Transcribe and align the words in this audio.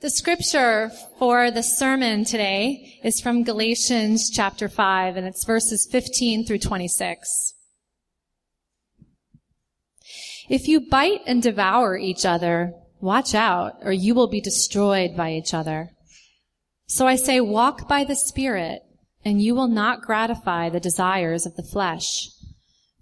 The 0.00 0.10
scripture 0.10 0.90
for 1.18 1.50
the 1.50 1.62
sermon 1.62 2.24
today 2.24 3.00
is 3.02 3.20
from 3.20 3.42
Galatians 3.42 4.28
chapter 4.28 4.68
5, 4.68 5.16
and 5.16 5.26
it's 5.26 5.44
verses 5.44 5.88
15 5.90 6.44
through 6.44 6.58
26. 6.58 7.54
If 10.50 10.68
you 10.68 10.80
bite 10.90 11.20
and 11.26 11.42
devour 11.42 11.96
each 11.96 12.26
other, 12.26 12.74
watch 13.00 13.34
out, 13.34 13.76
or 13.82 13.92
you 13.92 14.14
will 14.14 14.28
be 14.28 14.42
destroyed 14.42 15.16
by 15.16 15.32
each 15.32 15.54
other. 15.54 15.90
So 16.86 17.06
I 17.06 17.16
say, 17.16 17.40
walk 17.40 17.88
by 17.88 18.04
the 18.04 18.16
Spirit, 18.16 18.82
and 19.24 19.40
you 19.40 19.54
will 19.54 19.68
not 19.68 20.02
gratify 20.02 20.68
the 20.68 20.80
desires 20.80 21.46
of 21.46 21.56
the 21.56 21.62
flesh. 21.62 22.28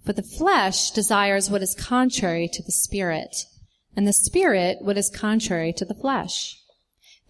For 0.04 0.12
the 0.12 0.22
flesh 0.22 0.92
desires 0.92 1.50
what 1.50 1.62
is 1.62 1.74
contrary 1.74 2.48
to 2.52 2.62
the 2.62 2.70
Spirit, 2.70 3.34
and 3.96 4.06
the 4.06 4.12
Spirit 4.12 4.78
what 4.82 4.98
is 4.98 5.10
contrary 5.10 5.72
to 5.72 5.84
the 5.84 5.94
flesh. 5.94 6.58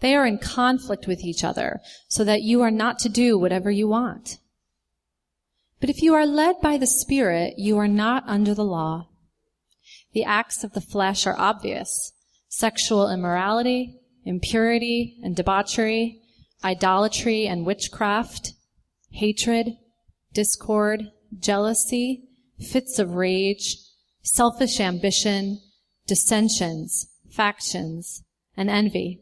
They 0.03 0.15
are 0.15 0.27
in 0.27 0.37
conflict 0.37 1.07
with 1.07 1.21
each 1.21 1.45
other, 1.45 1.79
so 2.09 2.25
that 2.25 2.41
you 2.41 2.61
are 2.61 2.69
not 2.69 2.99
to 2.99 3.09
do 3.09 3.39
whatever 3.39 3.71
you 3.71 3.87
want. 3.87 4.37
But 5.79 5.89
if 5.89 6.01
you 6.01 6.13
are 6.13 6.25
led 6.25 6.59
by 6.59 6.77
the 6.77 6.85
Spirit, 6.85 7.53
you 7.57 7.77
are 7.77 7.87
not 7.87 8.25
under 8.27 8.53
the 8.53 8.65
law. 8.65 9.07
The 10.11 10.25
acts 10.25 10.61
of 10.65 10.73
the 10.73 10.81
flesh 10.81 11.25
are 11.25 11.39
obvious. 11.39 12.11
Sexual 12.49 13.09
immorality, 13.09 14.01
impurity 14.25 15.17
and 15.23 15.37
debauchery, 15.37 16.19
idolatry 16.65 17.47
and 17.47 17.65
witchcraft, 17.65 18.55
hatred, 19.09 19.77
discord, 20.33 21.11
jealousy, 21.39 22.25
fits 22.59 22.99
of 22.99 23.15
rage, 23.15 23.77
selfish 24.21 24.81
ambition, 24.81 25.61
dissensions, 26.07 27.07
factions, 27.29 28.25
and 28.57 28.69
envy, 28.69 29.21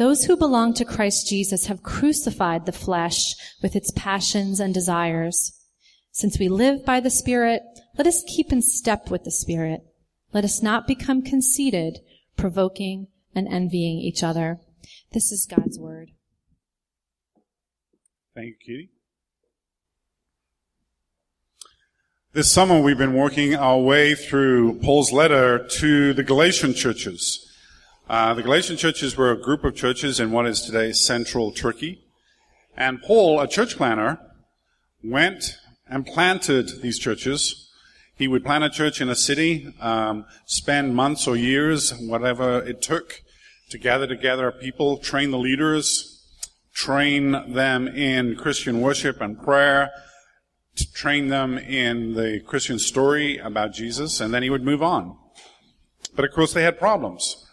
Those 0.00 0.24
who 0.24 0.34
belong 0.34 0.72
to 0.74 0.86
Christ 0.86 1.28
Jesus 1.28 1.66
have 1.66 1.82
crucified 1.82 2.64
the 2.64 2.72
flesh 2.72 3.34
with 3.60 3.76
its 3.76 3.92
passions 3.94 4.58
and 4.58 4.72
desires. 4.72 5.52
Since 6.10 6.38
we 6.38 6.48
live 6.48 6.86
by 6.86 7.00
the 7.00 7.10
Spirit, 7.10 7.60
let 7.98 8.06
us 8.06 8.24
keep 8.26 8.50
in 8.50 8.62
step 8.62 9.10
with 9.10 9.24
the 9.24 9.30
Spirit. 9.30 9.82
Let 10.32 10.42
us 10.42 10.62
not 10.62 10.86
become 10.86 11.20
conceited, 11.20 11.98
provoking 12.34 13.08
and 13.34 13.46
envying 13.46 13.98
each 13.98 14.22
other. 14.22 14.58
This 15.12 15.30
is 15.30 15.46
God's 15.46 15.78
word. 15.78 16.12
Thank 18.34 18.46
you, 18.46 18.54
Kitty. 18.64 18.88
This 22.32 22.50
summer 22.50 22.80
we've 22.80 22.96
been 22.96 23.12
working 23.12 23.54
our 23.54 23.78
way 23.78 24.14
through 24.14 24.78
Paul's 24.80 25.12
letter 25.12 25.58
to 25.58 26.14
the 26.14 26.22
Galatian 26.22 26.72
churches. 26.72 27.49
Uh, 28.10 28.34
the 28.34 28.42
Galatian 28.42 28.76
churches 28.76 29.16
were 29.16 29.30
a 29.30 29.40
group 29.40 29.62
of 29.62 29.76
churches 29.76 30.18
in 30.18 30.32
what 30.32 30.44
is 30.44 30.62
today 30.62 30.90
central 30.90 31.52
Turkey. 31.52 32.02
And 32.76 33.00
Paul, 33.00 33.38
a 33.38 33.46
church 33.46 33.76
planner, 33.76 34.18
went 35.04 35.56
and 35.88 36.04
planted 36.04 36.82
these 36.82 36.98
churches. 36.98 37.70
He 38.16 38.26
would 38.26 38.44
plant 38.44 38.64
a 38.64 38.68
church 38.68 39.00
in 39.00 39.08
a 39.08 39.14
city, 39.14 39.72
um, 39.78 40.26
spend 40.44 40.96
months 40.96 41.28
or 41.28 41.36
years, 41.36 41.94
whatever 42.00 42.58
it 42.58 42.82
took, 42.82 43.22
to 43.68 43.78
gather 43.78 44.08
together 44.08 44.50
people, 44.50 44.96
train 44.98 45.30
the 45.30 45.38
leaders, 45.38 46.20
train 46.74 47.30
them 47.54 47.86
in 47.86 48.34
Christian 48.34 48.80
worship 48.80 49.20
and 49.20 49.40
prayer, 49.40 49.92
train 50.94 51.28
them 51.28 51.58
in 51.58 52.14
the 52.14 52.40
Christian 52.40 52.80
story 52.80 53.38
about 53.38 53.72
Jesus, 53.72 54.20
and 54.20 54.34
then 54.34 54.42
he 54.42 54.50
would 54.50 54.64
move 54.64 54.82
on. 54.82 55.16
But 56.16 56.24
of 56.24 56.32
course, 56.32 56.52
they 56.52 56.64
had 56.64 56.76
problems. 56.76 57.46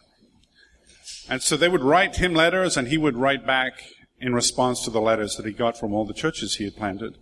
And 1.29 1.41
so 1.41 1.57
they 1.57 1.67
would 1.67 1.83
write 1.83 2.17
him 2.17 2.33
letters, 2.33 2.77
and 2.77 2.87
he 2.87 2.97
would 2.97 3.17
write 3.17 3.45
back 3.45 3.83
in 4.19 4.33
response 4.33 4.83
to 4.83 4.89
the 4.89 5.01
letters 5.01 5.35
that 5.35 5.45
he 5.45 5.51
got 5.51 5.77
from 5.77 5.93
all 5.93 6.05
the 6.05 6.13
churches 6.13 6.55
he 6.55 6.63
had 6.63 6.75
planted. 6.75 7.17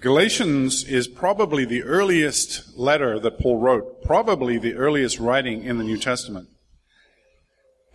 Galatians 0.00 0.84
is 0.84 1.08
probably 1.08 1.64
the 1.64 1.82
earliest 1.82 2.76
letter 2.76 3.18
that 3.18 3.38
Paul 3.38 3.58
wrote, 3.58 4.02
probably 4.02 4.58
the 4.58 4.74
earliest 4.74 5.18
writing 5.18 5.64
in 5.64 5.78
the 5.78 5.84
New 5.84 5.96
Testament. 5.96 6.48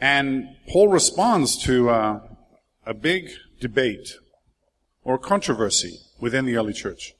And 0.01 0.55
Paul 0.67 0.87
responds 0.87 1.61
to 1.65 1.89
uh, 1.89 2.21
a 2.85 2.93
big 2.93 3.29
debate 3.59 4.15
or 5.03 5.17
controversy 5.17 5.99
within 6.19 6.45
the 6.45 6.55
early 6.55 6.73
church. 6.73 7.13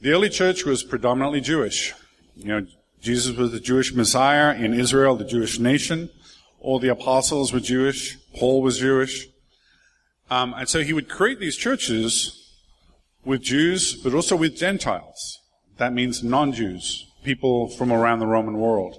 The 0.00 0.10
early 0.10 0.30
church 0.30 0.64
was 0.64 0.82
predominantly 0.82 1.40
Jewish. 1.40 1.94
You 2.34 2.46
know, 2.46 2.66
Jesus 3.00 3.36
was 3.36 3.52
the 3.52 3.60
Jewish 3.60 3.94
Messiah 3.94 4.54
in 4.56 4.74
Israel, 4.74 5.14
the 5.14 5.24
Jewish 5.24 5.60
nation. 5.60 6.10
All 6.66 6.80
the 6.80 6.88
apostles 6.88 7.52
were 7.52 7.60
Jewish. 7.60 8.18
Paul 8.34 8.60
was 8.60 8.80
Jewish. 8.80 9.28
Um, 10.28 10.52
and 10.54 10.68
so 10.68 10.82
he 10.82 10.92
would 10.92 11.08
create 11.08 11.38
these 11.38 11.54
churches 11.54 12.52
with 13.24 13.40
Jews, 13.40 13.94
but 13.94 14.12
also 14.14 14.34
with 14.34 14.56
Gentiles. 14.56 15.38
That 15.76 15.92
means 15.92 16.24
non-Jews, 16.24 17.06
people 17.22 17.68
from 17.68 17.92
around 17.92 18.18
the 18.18 18.26
Roman 18.26 18.58
world. 18.58 18.98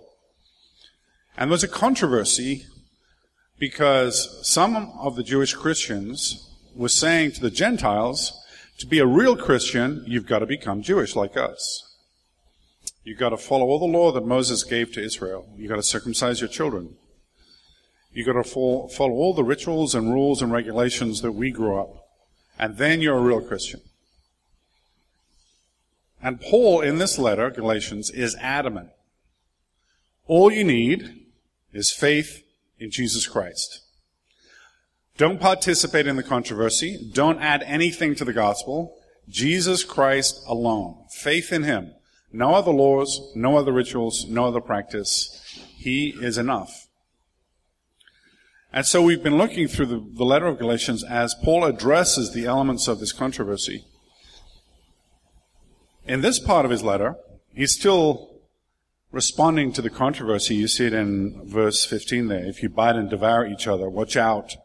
And 1.36 1.52
there's 1.52 1.66
a 1.66 1.68
controversy 1.68 2.68
because 3.60 4.40
some 4.48 4.94
of 4.98 5.18
the 5.18 5.24
Jewish 5.24 5.54
Christians 5.54 6.50
were 6.74 6.88
saying 6.88 7.34
to 7.34 7.42
the 7.42 7.52
Gentiles, 7.52 8.32
to 8.78 8.88
be 8.88 9.00
a 9.00 9.06
real 9.06 9.36
Christian, 9.36 10.06
you've 10.08 10.26
got 10.26 10.40
to 10.40 10.46
become 10.46 10.82
Jewish 10.82 11.18
like 11.18 11.36
us. 11.36 11.84
You've 13.04 13.20
got 13.20 13.32
to 13.32 13.38
follow 13.38 13.66
all 13.66 13.80
the 13.80 13.86
law 13.86 14.14
that 14.14 14.26
Moses 14.26 14.64
gave 14.64 14.94
to 14.94 15.04
Israel. 15.04 15.50
You've 15.58 15.70
got 15.70 15.76
to 15.76 15.84
circumcise 15.84 16.40
your 16.40 16.50
children. 16.50 16.96
You've 18.12 18.28
got 18.28 18.34
to 18.34 18.44
follow, 18.44 18.88
follow 18.88 19.14
all 19.14 19.34
the 19.34 19.44
rituals 19.44 19.94
and 19.94 20.12
rules 20.12 20.42
and 20.42 20.52
regulations 20.52 21.22
that 21.22 21.34
we 21.34 21.52
grew 21.52 21.80
up. 21.80 22.08
And 22.58 22.78
then 22.78 23.02
you're 23.02 23.18
a 23.18 23.22
real 23.22 23.42
Christian. 23.42 23.82
And 26.22 26.42
Paul, 26.42 26.82
in 26.82 26.98
this 26.98 27.20
letter, 27.20 27.52
Galatians, 27.52 28.10
is 28.10 28.36
adamant. 28.42 28.90
All 30.26 30.52
you 30.52 30.64
need 30.64 31.26
is 31.72 31.92
faith 31.92 32.44
in 32.80 32.90
Jesus 32.92 33.28
Christ. 33.28 33.82
Don't 35.18 35.40
participate 35.40 36.08
in 36.08 36.16
the 36.16 36.24
controversy. 36.24 37.10
Don't 37.14 37.40
add 37.40 37.64
anything 37.64 38.16
to 38.16 38.26
the 38.26 38.34
gospel. 38.34 38.98
Jesus 39.30 39.84
Christ 39.84 40.42
alone. 40.48 41.06
Faith 41.12 41.52
in 41.52 41.64
Him. 41.64 41.94
No 42.32 42.54
other 42.54 42.72
laws, 42.72 43.32
no 43.36 43.58
other 43.58 43.72
rituals, 43.72 44.26
no 44.28 44.46
other 44.46 44.62
practice. 44.62 45.42
He 45.78 46.10
is 46.22 46.38
enough. 46.38 46.87
And 48.74 48.86
so 48.86 49.02
we've 49.02 49.24
been 49.24 49.38
looking 49.38 49.68
through 49.68 49.86
the, 49.88 50.06
the 50.14 50.26
letter 50.26 50.46
of 50.46 50.60
Galatians 50.60 51.04
as 51.04 51.36
Paul 51.44 51.64
addresses 51.64 52.34
the 52.34 52.46
elements 52.46 52.88
of 52.88 53.00
this 53.00 53.14
controversy. 53.14 53.86
In 56.06 56.22
this 56.22 56.40
part 56.40 56.66
of 56.66 56.72
his 56.72 56.84
letter, 56.84 57.16
he's 57.54 57.74
still 57.74 58.42
responding 59.12 59.72
to 59.74 59.82
the 59.82 59.90
controversy. 59.90 60.56
You 60.56 60.68
see 60.68 60.88
it 60.88 60.94
in 60.94 61.42
verse 61.46 61.86
15 61.86 62.28
there. 62.28 62.46
If 62.46 62.62
you 62.62 62.70
bite 62.70 62.96
and 62.96 63.10
devour 63.10 63.48
each 63.48 63.68
other, 63.68 63.90
watch 63.90 64.16
out 64.16 64.56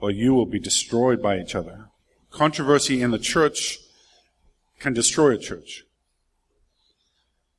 or 0.00 0.10
you 0.10 0.34
will 0.34 0.46
be 0.46 0.58
destroyed 0.58 1.22
by 1.22 1.38
each 1.38 1.54
other. 1.54 1.88
Controversy 2.30 3.02
in 3.02 3.10
the 3.10 3.18
church 3.18 3.78
can 4.78 4.92
destroy 4.92 5.32
a 5.32 5.38
church. 5.38 5.84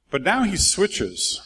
But 0.09 0.23
now 0.23 0.43
he 0.43 0.57
switches. 0.57 1.41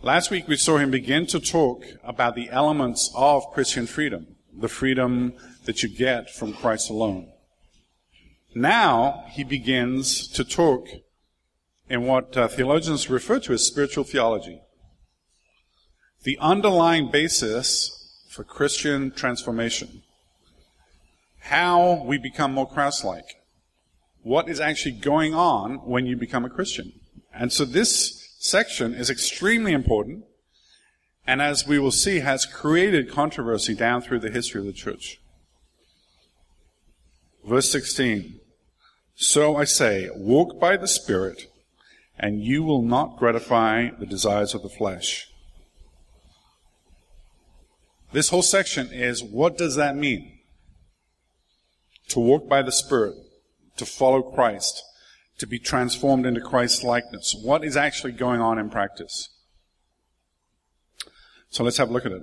Last 0.00 0.30
week 0.30 0.46
we 0.46 0.56
saw 0.56 0.78
him 0.78 0.92
begin 0.92 1.26
to 1.26 1.40
talk 1.40 1.84
about 2.04 2.36
the 2.36 2.48
elements 2.50 3.10
of 3.16 3.50
Christian 3.52 3.84
freedom, 3.88 4.36
the 4.56 4.68
freedom 4.68 5.32
that 5.64 5.82
you 5.82 5.88
get 5.88 6.30
from 6.30 6.52
Christ 6.52 6.88
alone. 6.88 7.32
Now 8.54 9.24
he 9.28 9.42
begins 9.42 10.28
to 10.28 10.44
talk 10.44 10.86
in 11.90 12.04
what 12.04 12.36
uh, 12.36 12.46
theologians 12.46 13.10
refer 13.10 13.40
to 13.40 13.52
as 13.52 13.66
spiritual 13.66 14.04
theology. 14.04 14.60
The 16.22 16.38
underlying 16.38 17.10
basis 17.10 18.22
for 18.30 18.44
Christian 18.44 19.10
transformation. 19.10 20.04
How 21.40 22.04
we 22.04 22.18
become 22.18 22.52
more 22.52 22.68
Christ-like. 22.68 23.42
What 24.22 24.48
is 24.48 24.60
actually 24.60 24.92
going 24.92 25.34
on 25.34 25.78
when 25.78 26.06
you 26.06 26.16
become 26.16 26.44
a 26.44 26.50
Christian. 26.50 26.92
And 27.34 27.52
so 27.52 27.64
this 27.64 28.17
section 28.38 28.94
is 28.94 29.10
extremely 29.10 29.72
important. 29.72 30.24
and 31.28 31.42
as 31.42 31.66
we 31.66 31.78
will 31.78 31.90
see, 31.90 32.20
has 32.20 32.46
created 32.46 33.10
controversy 33.10 33.74
down 33.74 34.00
through 34.00 34.18
the 34.18 34.30
history 34.30 34.60
of 34.62 34.66
the 34.66 34.72
church. 34.72 35.20
Verse 37.46 37.70
16. 37.70 38.40
So 39.14 39.56
I 39.56 39.64
say, 39.64 40.08
walk 40.14 40.58
by 40.58 40.78
the 40.78 40.88
Spirit, 40.88 41.42
and 42.18 42.42
you 42.42 42.62
will 42.62 42.80
not 42.80 43.18
gratify 43.18 43.90
the 43.90 44.06
desires 44.06 44.54
of 44.54 44.62
the 44.62 44.70
flesh. 44.70 45.28
This 48.12 48.30
whole 48.30 48.40
section 48.40 48.88
is 48.90 49.22
what 49.22 49.58
does 49.58 49.76
that 49.76 49.96
mean? 49.96 50.38
To 52.08 52.20
walk 52.20 52.48
by 52.48 52.62
the 52.62 52.72
Spirit, 52.72 53.16
to 53.76 53.84
follow 53.84 54.22
Christ, 54.22 54.82
to 55.38 55.46
be 55.46 55.58
transformed 55.58 56.26
into 56.26 56.40
Christ's 56.40 56.82
likeness. 56.82 57.34
What 57.42 57.64
is 57.64 57.76
actually 57.76 58.12
going 58.12 58.40
on 58.40 58.58
in 58.58 58.70
practice? 58.70 59.30
So 61.48 61.64
let's 61.64 61.78
have 61.78 61.90
a 61.90 61.92
look 61.92 62.04
at 62.04 62.12
it. 62.12 62.22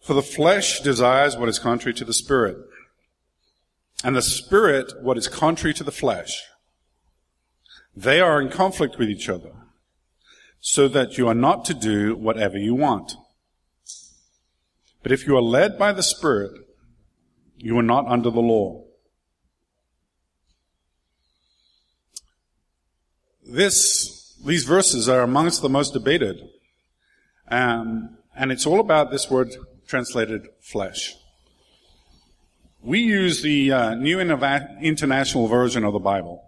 For 0.00 0.14
the 0.14 0.22
flesh 0.22 0.80
desires 0.80 1.36
what 1.36 1.48
is 1.48 1.58
contrary 1.58 1.94
to 1.94 2.04
the 2.04 2.14
spirit, 2.14 2.56
and 4.04 4.14
the 4.14 4.22
spirit 4.22 4.92
what 5.02 5.18
is 5.18 5.26
contrary 5.26 5.74
to 5.74 5.84
the 5.84 5.90
flesh. 5.90 6.44
They 7.94 8.20
are 8.20 8.40
in 8.40 8.48
conflict 8.48 8.98
with 8.98 9.08
each 9.08 9.28
other, 9.28 9.52
so 10.60 10.86
that 10.88 11.18
you 11.18 11.26
are 11.26 11.34
not 11.34 11.64
to 11.64 11.74
do 11.74 12.14
whatever 12.14 12.56
you 12.56 12.74
want. 12.74 13.14
But 15.02 15.12
if 15.12 15.26
you 15.26 15.36
are 15.36 15.42
led 15.42 15.78
by 15.78 15.92
the 15.92 16.02
Spirit, 16.02 16.52
you 17.56 17.78
are 17.78 17.82
not 17.82 18.06
under 18.06 18.30
the 18.30 18.40
law. 18.40 18.84
This, 23.46 24.34
these 24.44 24.64
verses 24.64 25.08
are 25.08 25.22
amongst 25.22 25.62
the 25.62 25.68
most 25.68 25.92
debated. 25.92 26.40
Um, 27.48 28.18
and 28.36 28.50
it's 28.50 28.66
all 28.66 28.80
about 28.80 29.10
this 29.10 29.30
word 29.30 29.54
translated 29.86 30.48
flesh. 30.60 31.14
We 32.82 33.00
use 33.00 33.42
the 33.42 33.72
uh, 33.72 33.94
New 33.94 34.20
International 34.20 35.48
Version 35.48 35.84
of 35.84 35.92
the 35.92 35.98
Bible. 35.98 36.42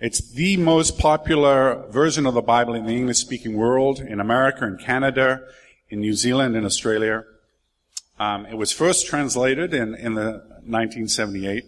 It's 0.00 0.32
the 0.34 0.56
most 0.56 0.98
popular 0.98 1.86
version 1.90 2.26
of 2.26 2.34
the 2.34 2.42
Bible 2.42 2.74
in 2.74 2.84
the 2.84 2.96
English 2.96 3.18
speaking 3.18 3.56
world, 3.56 4.00
in 4.00 4.20
America 4.20 4.66
in 4.66 4.76
Canada, 4.76 5.40
in 5.88 6.00
New 6.00 6.14
Zealand 6.14 6.56
in 6.56 6.64
Australia. 6.64 7.24
Um, 8.18 8.46
it 8.46 8.56
was 8.56 8.72
first 8.72 9.06
translated 9.06 9.74
in, 9.74 9.94
in 9.94 10.14
the 10.14 10.42
1978. 10.66 11.64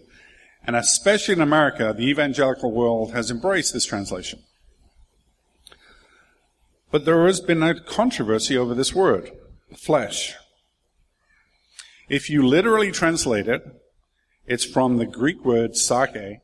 And 0.65 0.75
especially 0.75 1.33
in 1.33 1.41
America, 1.41 1.93
the 1.95 2.09
evangelical 2.09 2.71
world 2.71 3.13
has 3.13 3.31
embraced 3.31 3.73
this 3.73 3.85
translation. 3.85 4.39
But 6.91 7.05
there 7.05 7.25
has 7.25 7.41
been 7.41 7.63
a 7.63 7.79
controversy 7.79 8.57
over 8.57 8.73
this 8.73 8.93
word, 8.93 9.31
flesh. 9.75 10.35
If 12.09 12.29
you 12.29 12.45
literally 12.45 12.91
translate 12.91 13.47
it, 13.47 13.63
it's 14.45 14.63
from 14.63 14.97
the 14.97 15.05
Greek 15.05 15.43
word 15.43 15.75
sarke, 15.75 16.39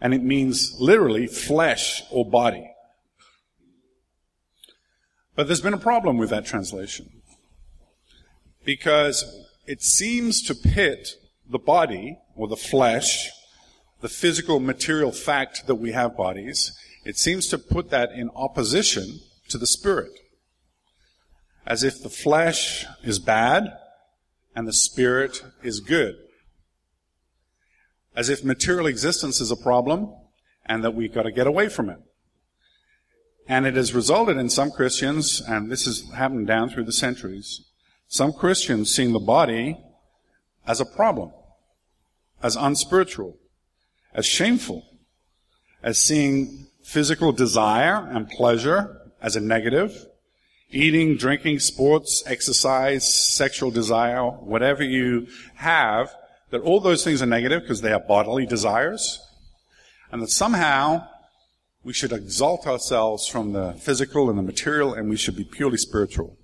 and 0.00 0.14
it 0.14 0.22
means 0.22 0.74
literally 0.78 1.26
flesh 1.26 2.02
or 2.10 2.28
body. 2.28 2.72
But 5.34 5.46
there's 5.46 5.60
been 5.60 5.74
a 5.74 5.78
problem 5.78 6.18
with 6.18 6.30
that 6.30 6.44
translation. 6.44 7.21
Because 8.64 9.24
it 9.66 9.82
seems 9.82 10.42
to 10.42 10.54
pit 10.54 11.16
the 11.48 11.58
body 11.58 12.18
or 12.36 12.48
the 12.48 12.56
flesh, 12.56 13.30
the 14.00 14.08
physical 14.08 14.60
material 14.60 15.12
fact 15.12 15.66
that 15.66 15.76
we 15.76 15.92
have 15.92 16.16
bodies, 16.16 16.72
it 17.04 17.16
seems 17.16 17.48
to 17.48 17.58
put 17.58 17.90
that 17.90 18.12
in 18.12 18.30
opposition 18.34 19.20
to 19.48 19.58
the 19.58 19.66
spirit. 19.66 20.12
As 21.66 21.82
if 21.82 22.02
the 22.02 22.10
flesh 22.10 22.84
is 23.02 23.18
bad 23.18 23.72
and 24.54 24.66
the 24.66 24.72
spirit 24.72 25.42
is 25.62 25.80
good. 25.80 26.16
As 28.14 28.28
if 28.28 28.44
material 28.44 28.86
existence 28.86 29.40
is 29.40 29.50
a 29.50 29.56
problem 29.56 30.12
and 30.66 30.84
that 30.84 30.94
we've 30.94 31.14
got 31.14 31.22
to 31.22 31.32
get 31.32 31.46
away 31.46 31.68
from 31.68 31.88
it. 31.88 31.98
And 33.48 33.66
it 33.66 33.74
has 33.74 33.94
resulted 33.94 34.36
in 34.36 34.48
some 34.48 34.70
Christians, 34.70 35.40
and 35.40 35.70
this 35.70 35.84
has 35.86 36.08
happened 36.14 36.46
down 36.46 36.68
through 36.68 36.84
the 36.84 36.92
centuries, 36.92 37.64
some 38.12 38.34
Christians 38.34 38.94
seeing 38.94 39.14
the 39.14 39.18
body 39.18 39.78
as 40.66 40.82
a 40.82 40.84
problem, 40.84 41.32
as 42.42 42.56
unspiritual, 42.56 43.38
as 44.12 44.26
shameful, 44.26 44.84
as 45.82 45.98
seeing 45.98 46.66
physical 46.84 47.32
desire 47.32 48.06
and 48.10 48.28
pleasure 48.28 49.00
as 49.22 49.34
a 49.34 49.40
negative, 49.40 49.96
eating, 50.70 51.16
drinking, 51.16 51.58
sports, 51.58 52.22
exercise, 52.26 53.32
sexual 53.34 53.70
desire, 53.70 54.26
whatever 54.26 54.84
you 54.84 55.26
have, 55.54 56.14
that 56.50 56.60
all 56.60 56.80
those 56.80 57.02
things 57.02 57.22
are 57.22 57.26
negative 57.26 57.62
because 57.62 57.80
they 57.80 57.94
are 57.94 58.00
bodily 58.00 58.44
desires, 58.44 59.26
and 60.10 60.20
that 60.20 60.28
somehow 60.28 61.02
we 61.82 61.94
should 61.94 62.12
exalt 62.12 62.66
ourselves 62.66 63.26
from 63.26 63.54
the 63.54 63.72
physical 63.72 64.28
and 64.28 64.38
the 64.38 64.42
material 64.42 64.92
and 64.92 65.08
we 65.08 65.16
should 65.16 65.34
be 65.34 65.44
purely 65.44 65.78
spiritual. 65.78 66.36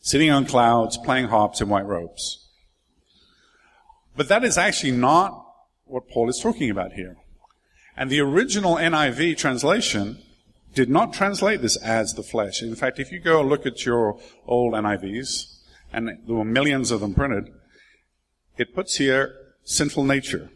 Sitting 0.00 0.30
on 0.30 0.46
clouds, 0.46 0.96
playing 0.96 1.28
harps 1.28 1.60
in 1.60 1.68
white 1.68 1.86
robes. 1.86 2.48
But 4.16 4.28
that 4.28 4.44
is 4.44 4.58
actually 4.58 4.92
not 4.92 5.46
what 5.84 6.08
Paul 6.08 6.28
is 6.28 6.38
talking 6.38 6.70
about 6.70 6.92
here. 6.92 7.16
And 7.96 8.10
the 8.10 8.20
original 8.20 8.76
NIV 8.76 9.36
translation 9.36 10.18
did 10.74 10.88
not 10.88 11.12
translate 11.12 11.60
this 11.60 11.76
as 11.76 12.14
the 12.14 12.22
flesh. 12.22 12.62
In 12.62 12.74
fact, 12.74 12.98
if 12.98 13.12
you 13.12 13.18
go 13.18 13.42
look 13.42 13.66
at 13.66 13.84
your 13.84 14.18
old 14.46 14.74
NIVs, 14.74 15.58
and 15.92 16.08
there 16.08 16.36
were 16.36 16.44
millions 16.44 16.90
of 16.90 17.00
them 17.00 17.14
printed, 17.14 17.52
it 18.56 18.74
puts 18.74 18.96
here 18.96 19.34
sinful 19.64 20.04
nature. 20.04 20.50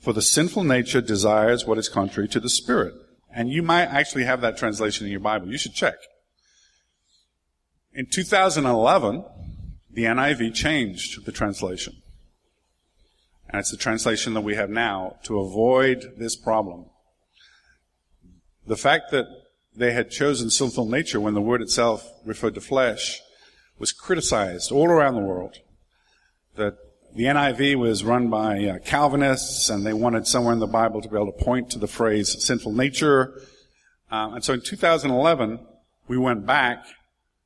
For 0.00 0.12
the 0.12 0.22
sinful 0.22 0.64
nature 0.64 1.00
desires 1.00 1.66
what 1.66 1.78
is 1.78 1.88
contrary 1.88 2.28
to 2.28 2.40
the 2.40 2.48
spirit. 2.48 2.94
And 3.34 3.50
you 3.50 3.62
might 3.62 3.86
actually 3.86 4.24
have 4.24 4.40
that 4.42 4.56
translation 4.56 5.06
in 5.06 5.10
your 5.10 5.20
Bible. 5.20 5.50
You 5.50 5.58
should 5.58 5.74
check. 5.74 5.94
In 7.94 8.06
2011, 8.06 9.24
the 9.92 10.04
NIV 10.04 10.52
changed 10.52 11.24
the 11.24 11.30
translation. 11.32 12.02
And 13.48 13.60
it's 13.60 13.70
the 13.70 13.76
translation 13.76 14.34
that 14.34 14.40
we 14.40 14.56
have 14.56 14.68
now 14.68 15.18
to 15.24 15.38
avoid 15.38 16.14
this 16.18 16.34
problem. 16.34 16.86
The 18.66 18.76
fact 18.76 19.12
that 19.12 19.26
they 19.76 19.92
had 19.92 20.10
chosen 20.10 20.50
sinful 20.50 20.86
nature 20.86 21.20
when 21.20 21.34
the 21.34 21.40
word 21.40 21.62
itself 21.62 22.08
referred 22.24 22.56
to 22.56 22.60
flesh 22.60 23.20
was 23.78 23.92
criticized 23.92 24.72
all 24.72 24.88
around 24.88 25.14
the 25.14 25.20
world. 25.20 25.58
That 26.56 26.76
the 27.14 27.24
NIV 27.24 27.76
was 27.76 28.02
run 28.02 28.28
by 28.28 28.64
uh, 28.64 28.78
Calvinists 28.78 29.70
and 29.70 29.86
they 29.86 29.92
wanted 29.92 30.26
somewhere 30.26 30.52
in 30.52 30.58
the 30.58 30.66
Bible 30.66 31.00
to 31.00 31.08
be 31.08 31.14
able 31.14 31.32
to 31.32 31.44
point 31.44 31.70
to 31.70 31.78
the 31.78 31.86
phrase 31.86 32.44
sinful 32.44 32.72
nature. 32.72 33.40
Um, 34.10 34.34
and 34.34 34.44
so 34.44 34.54
in 34.54 34.62
2011, 34.62 35.60
we 36.08 36.18
went 36.18 36.44
back 36.44 36.86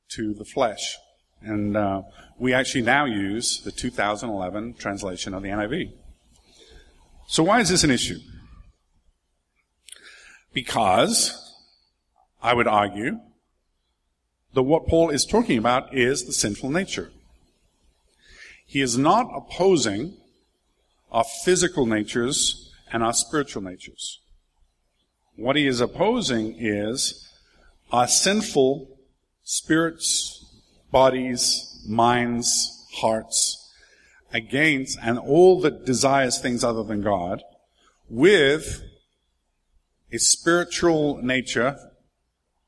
to 0.09 0.33
the 0.33 0.45
flesh. 0.45 0.97
And 1.41 1.77
uh, 1.77 2.03
we 2.37 2.53
actually 2.53 2.81
now 2.81 3.05
use 3.05 3.61
the 3.61 3.71
2011 3.71 4.75
translation 4.75 5.33
of 5.33 5.43
the 5.43 5.49
NIV. 5.49 5.93
So 7.27 7.43
why 7.43 7.61
is 7.61 7.69
this 7.69 7.83
an 7.83 7.91
issue? 7.91 8.19
Because, 10.53 11.55
I 12.41 12.53
would 12.53 12.67
argue, 12.67 13.19
that 14.53 14.63
what 14.63 14.87
Paul 14.87 15.09
is 15.09 15.25
talking 15.25 15.57
about 15.57 15.95
is 15.95 16.25
the 16.25 16.33
sinful 16.33 16.69
nature. 16.71 17.11
He 18.65 18.81
is 18.81 18.97
not 18.97 19.29
opposing 19.33 20.17
our 21.11 21.23
physical 21.43 21.85
natures 21.85 22.71
and 22.91 23.03
our 23.03 23.13
spiritual 23.13 23.61
natures. 23.61 24.19
What 25.35 25.55
he 25.55 25.67
is 25.67 25.81
opposing 25.81 26.55
is 26.57 27.27
our 27.91 28.07
sinful 28.07 28.98
spirits, 29.51 30.45
bodies, 30.91 31.83
minds, 31.87 32.85
hearts 32.97 33.73
against 34.31 34.95
and 35.01 35.17
all 35.17 35.59
that 35.59 35.87
desires 35.87 36.37
things 36.37 36.63
other 36.63 36.83
than 36.83 37.01
God 37.01 37.41
with 38.11 38.83
a 40.11 40.19
spiritual 40.19 41.17
nature, 41.23 41.79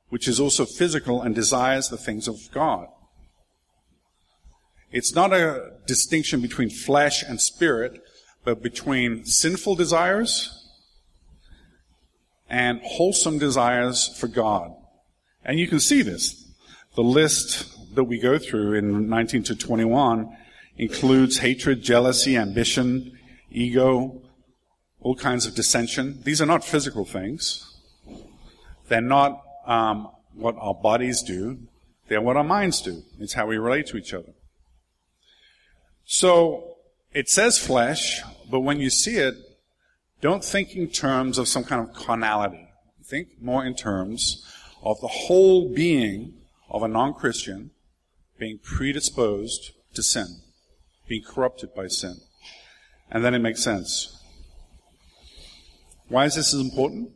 which 0.10 0.28
is 0.28 0.40
also 0.40 0.66
physical 0.66 1.22
and 1.22 1.36
desires 1.36 1.90
the 1.90 1.98
things 1.98 2.28
of 2.28 2.40
God. 2.52 2.88
It's 4.92 5.14
not 5.14 5.32
a 5.34 5.74
distinction 5.86 6.42
between 6.42 6.72
flesh 6.72 7.22
and 7.22 7.40
spirit, 7.40 8.02
but 8.44 8.64
between 8.64 9.24
sinful 9.26 9.76
desires 9.76 10.68
and 12.50 12.82
wholesome 12.84 13.38
desires 13.38 14.08
for 14.18 14.28
God. 14.28 14.72
And 15.46 15.60
you 15.60 15.68
can 15.68 15.80
see 15.80 16.02
this. 16.02 16.41
The 16.96 17.04
list 17.04 17.96
that 17.96 18.04
we 18.04 18.20
go 18.20 18.38
through 18.38 18.74
in 18.74 19.10
19 19.10 19.44
to 19.44 19.56
21 19.56 20.36
includes 20.78 21.38
hatred, 21.38 21.82
jealousy, 21.82 22.36
ambition, 22.36 23.18
ego, 23.50 24.22
all 25.00 25.16
kinds 25.16 25.46
of 25.46 25.56
dissension. 25.56 26.22
These 26.24 26.42
are 26.42 26.46
not 26.46 26.64
physical 26.64 27.06
things. 27.06 27.68
They're 28.88 29.00
not 29.02 29.42
um, 29.66 30.10
what 30.34 30.56
our 30.60 30.74
bodies 30.74 31.22
do, 31.24 31.60
they're 32.08 32.22
what 32.22 32.36
our 32.36 32.44
minds 32.44 32.82
do. 32.82 33.04
It's 33.20 33.34
how 33.34 33.48
we 33.48 33.58
relate 33.58 33.88
to 33.88 33.98
each 33.98 34.14
other. 34.14 34.34
So, 36.04 36.76
it 37.14 37.30
says 37.30 37.58
flesh, 37.58 38.22
but 38.50 38.62
when 38.62 38.80
you 38.80 38.90
see 38.90 39.16
it, 39.16 39.36
don't 40.20 40.44
think 40.44 40.76
in 40.76 40.90
terms 40.90 41.38
of 41.38 41.48
some 41.48 41.64
kind 41.64 41.88
of 41.88 41.96
carnality. 41.96 42.68
Think 43.06 43.42
more 43.42 43.66
in 43.66 43.76
terms 43.76 44.46
of 44.84 45.00
the 45.02 45.08
whole 45.08 45.74
being 45.74 46.41
of 46.72 46.82
a 46.82 46.88
non-Christian 46.88 47.72
being 48.40 48.58
predisposed 48.58 49.72
to 49.94 50.02
sin, 50.02 50.42
being 51.08 51.24
corrupted 51.24 51.76
by 51.76 51.88
sin. 51.88 52.16
And 53.12 53.24
then 53.24 53.36
it 53.36 53.40
makes 53.40 53.62
sense. 53.62 54.18
Why 56.08 56.26
is 56.26 56.36
this 56.36 56.54
important? 56.54 57.12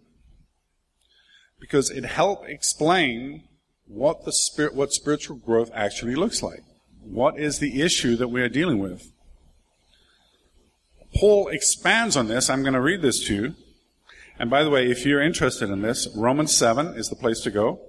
Because 1.59 1.89
it 1.89 2.05
helps 2.05 2.47
explain 2.47 3.43
what 3.87 4.25
the 4.25 4.33
spirit, 4.33 4.75
what 4.75 4.93
spiritual 4.93 5.37
growth 5.37 5.71
actually 5.73 6.15
looks 6.15 6.43
like. 6.43 6.63
What 7.01 7.39
is 7.39 7.59
the 7.59 7.81
issue 7.81 8.15
that 8.17 8.27
we 8.27 8.41
are 8.41 8.49
dealing 8.49 8.79
with? 8.79 9.11
Paul 11.15 11.47
expands 11.47 12.17
on 12.17 12.27
this. 12.27 12.49
I'm 12.49 12.61
going 12.61 12.73
to 12.73 12.81
read 12.81 13.01
this 13.01 13.25
to 13.27 13.35
you. 13.35 13.55
And 14.37 14.49
by 14.49 14.63
the 14.63 14.69
way, 14.69 14.91
if 14.91 15.05
you're 15.05 15.21
interested 15.21 15.69
in 15.69 15.81
this, 15.81 16.09
Romans 16.15 16.55
7 16.55 16.87
is 16.97 17.09
the 17.09 17.15
place 17.15 17.39
to 17.41 17.51
go. 17.51 17.79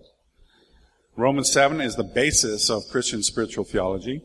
Romans 1.17 1.51
7 1.51 1.81
is 1.81 1.97
the 1.97 2.05
basis 2.05 2.69
of 2.69 2.89
Christian 2.91 3.23
spiritual 3.23 3.65
theology. 3.65 4.23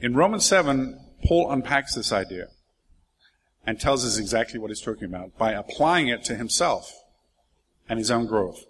In 0.00 0.14
Romans 0.14 0.44
7, 0.44 1.00
Paul 1.24 1.50
unpacks 1.50 1.94
this 1.94 2.12
idea 2.12 2.48
and 3.66 3.80
tells 3.80 4.04
us 4.04 4.18
exactly 4.18 4.60
what 4.60 4.70
he's 4.70 4.82
talking 4.82 5.04
about 5.04 5.36
by 5.38 5.52
applying 5.52 6.08
it 6.08 6.24
to 6.24 6.36
himself 6.36 6.92
and 7.88 7.98
his 7.98 8.10
own 8.10 8.26
growth. 8.26 8.64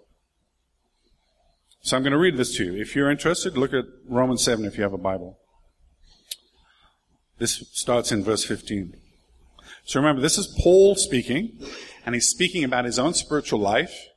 So 1.81 1.97
I'm 1.97 2.03
going 2.03 2.13
to 2.13 2.17
read 2.17 2.37
this 2.37 2.55
to 2.55 2.63
you. 2.63 2.81
If 2.81 2.95
you're 2.95 3.11
interested, 3.11 3.57
look 3.57 3.73
at 3.73 3.85
Romans 4.07 4.43
7 4.43 4.63
if 4.63 4.77
you 4.77 4.83
have 4.83 4.93
a 4.93 4.97
Bible. 4.97 5.37
This 7.37 7.69
starts 7.73 8.13
in 8.13 8.23
verse 8.23 8.45
15. 8.45 8.95
So 9.83 9.99
remember, 9.99 10.21
this 10.21 10.37
is 10.37 10.47
Paul 10.61 10.95
speaking, 10.95 11.59
and 12.05 12.15
he's 12.15 12.27
speaking 12.27 12.63
about 12.63 12.85
his 12.85 12.99
own 12.99 13.13
spiritual 13.13 13.59
life, 13.59 14.08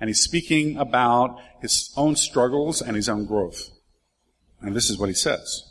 and 0.00 0.08
he's 0.08 0.20
speaking 0.20 0.76
about 0.76 1.38
his 1.60 1.92
own 1.96 2.16
struggles 2.16 2.82
and 2.82 2.96
his 2.96 3.08
own 3.08 3.24
growth. 3.26 3.70
And 4.60 4.74
this 4.74 4.90
is 4.90 4.98
what 4.98 5.08
he 5.08 5.14
says. 5.14 5.64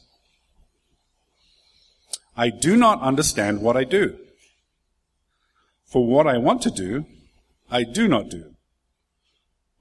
I 2.37 2.49
do 2.49 2.75
not 2.75 3.01
understand 3.01 3.61
what 3.61 3.77
I 3.77 3.83
do. 3.83 4.17
For 5.85 6.05
what 6.05 6.27
I 6.27 6.37
want 6.37 6.61
to 6.63 6.71
do, 6.71 7.05
I 7.69 7.83
do 7.83 8.07
not 8.07 8.29
do. 8.29 8.55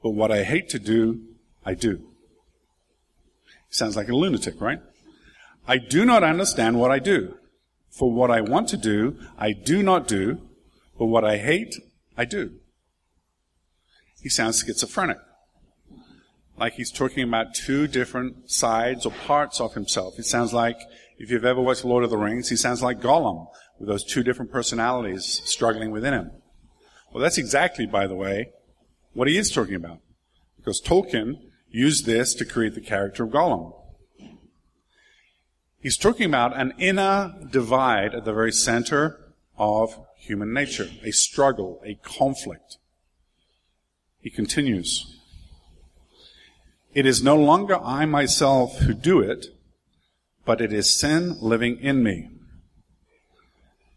But 0.02 0.10
what 0.10 0.30
I 0.30 0.44
hate 0.44 0.68
to 0.70 0.78
do, 0.78 1.22
I 1.64 1.74
do. 1.74 2.02
Sounds 3.70 3.96
like 3.96 4.08
a 4.08 4.14
lunatic, 4.14 4.60
right? 4.60 4.80
I 5.66 5.78
do 5.78 6.04
not 6.04 6.22
understand 6.22 6.78
what 6.78 6.90
I 6.90 6.98
do. 6.98 7.36
For 7.90 8.12
what 8.12 8.30
I 8.30 8.40
want 8.40 8.68
to 8.68 8.76
do, 8.76 9.18
I 9.38 9.52
do 9.52 9.82
not 9.82 10.06
do, 10.06 10.40
but 10.98 11.06
what 11.06 11.24
I 11.24 11.38
hate, 11.38 11.74
I 12.16 12.24
do. 12.24 12.52
He 14.24 14.30
sounds 14.30 14.64
schizophrenic. 14.64 15.18
Like 16.56 16.72
he's 16.72 16.90
talking 16.90 17.22
about 17.28 17.52
two 17.52 17.86
different 17.86 18.50
sides 18.50 19.04
or 19.04 19.12
parts 19.12 19.60
of 19.60 19.74
himself. 19.74 20.18
It 20.18 20.24
sounds 20.24 20.54
like, 20.54 20.80
if 21.18 21.30
you've 21.30 21.44
ever 21.44 21.60
watched 21.60 21.84
Lord 21.84 22.04
of 22.04 22.10
the 22.10 22.16
Rings, 22.16 22.48
he 22.48 22.56
sounds 22.56 22.82
like 22.82 23.02
Gollum, 23.02 23.48
with 23.78 23.86
those 23.86 24.02
two 24.02 24.22
different 24.22 24.50
personalities 24.50 25.42
struggling 25.44 25.90
within 25.90 26.14
him. 26.14 26.30
Well, 27.12 27.22
that's 27.22 27.36
exactly, 27.36 27.84
by 27.84 28.06
the 28.06 28.14
way, 28.14 28.52
what 29.12 29.28
he 29.28 29.36
is 29.36 29.52
talking 29.52 29.74
about. 29.74 29.98
Because 30.56 30.80
Tolkien 30.80 31.34
used 31.68 32.06
this 32.06 32.32
to 32.34 32.46
create 32.46 32.74
the 32.74 32.80
character 32.80 33.24
of 33.24 33.30
Gollum. 33.30 33.74
He's 35.80 35.98
talking 35.98 36.24
about 36.24 36.58
an 36.58 36.72
inner 36.78 37.34
divide 37.50 38.14
at 38.14 38.24
the 38.24 38.32
very 38.32 38.52
center 38.52 39.34
of 39.58 40.00
human 40.16 40.54
nature, 40.54 40.88
a 41.02 41.10
struggle, 41.10 41.82
a 41.84 41.96
conflict. 41.96 42.78
He 44.24 44.30
continues. 44.30 45.20
It 46.92 47.06
is 47.06 47.22
no 47.22 47.36
longer 47.36 47.76
I 47.76 48.04
myself 48.06 48.78
who 48.78 48.92
do 48.92 49.20
it, 49.20 49.46
but 50.44 50.60
it 50.60 50.72
is 50.72 50.98
sin 50.98 51.36
living 51.40 51.78
in 51.78 52.02
me. 52.02 52.30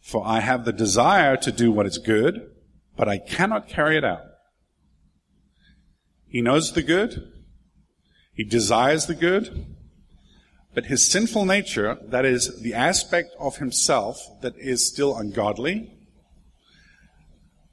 For 0.02 0.24
I 0.24 0.42
have 0.42 0.66
the 0.66 0.72
desire 0.74 1.36
to 1.38 1.52
do 1.52 1.72
what 1.72 1.88
is 1.88 1.98
good, 1.98 2.52
but 2.96 3.10
I 3.10 3.18
cannot 3.18 3.68
carry 3.68 3.98
it 3.98 4.06
out. 4.06 4.22
He 6.28 6.42
knows 6.42 6.74
the 6.74 6.84
good. 6.84 7.32
He 8.34 8.44
desires 8.44 9.08
the 9.08 9.16
good 9.16 9.66
but 10.78 10.86
his 10.86 11.10
sinful 11.10 11.44
nature, 11.46 11.98
that 12.04 12.24
is, 12.24 12.62
the 12.62 12.76
aspect 12.76 13.32
of 13.40 13.58
himself 13.58 14.22
that 14.42 14.56
is 14.60 14.88
still 14.88 15.18
ungodly, 15.18 15.97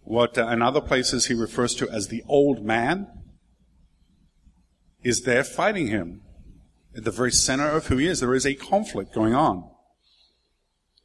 what 0.04 0.38
uh, 0.38 0.48
in 0.48 0.62
other 0.62 0.80
places 0.80 1.26
he 1.26 1.34
refers 1.34 1.74
to 1.76 1.88
as 1.90 2.08
the 2.08 2.22
old 2.28 2.64
man, 2.64 3.08
is 5.02 5.22
there 5.22 5.44
fighting 5.44 5.88
him. 5.88 6.22
At 6.96 7.04
the 7.04 7.10
very 7.10 7.32
center 7.32 7.68
of 7.68 7.88
who 7.88 7.96
he 7.96 8.06
is, 8.06 8.20
there 8.20 8.34
is 8.34 8.46
a 8.46 8.54
conflict 8.54 9.12
going 9.12 9.34
on. 9.34 9.68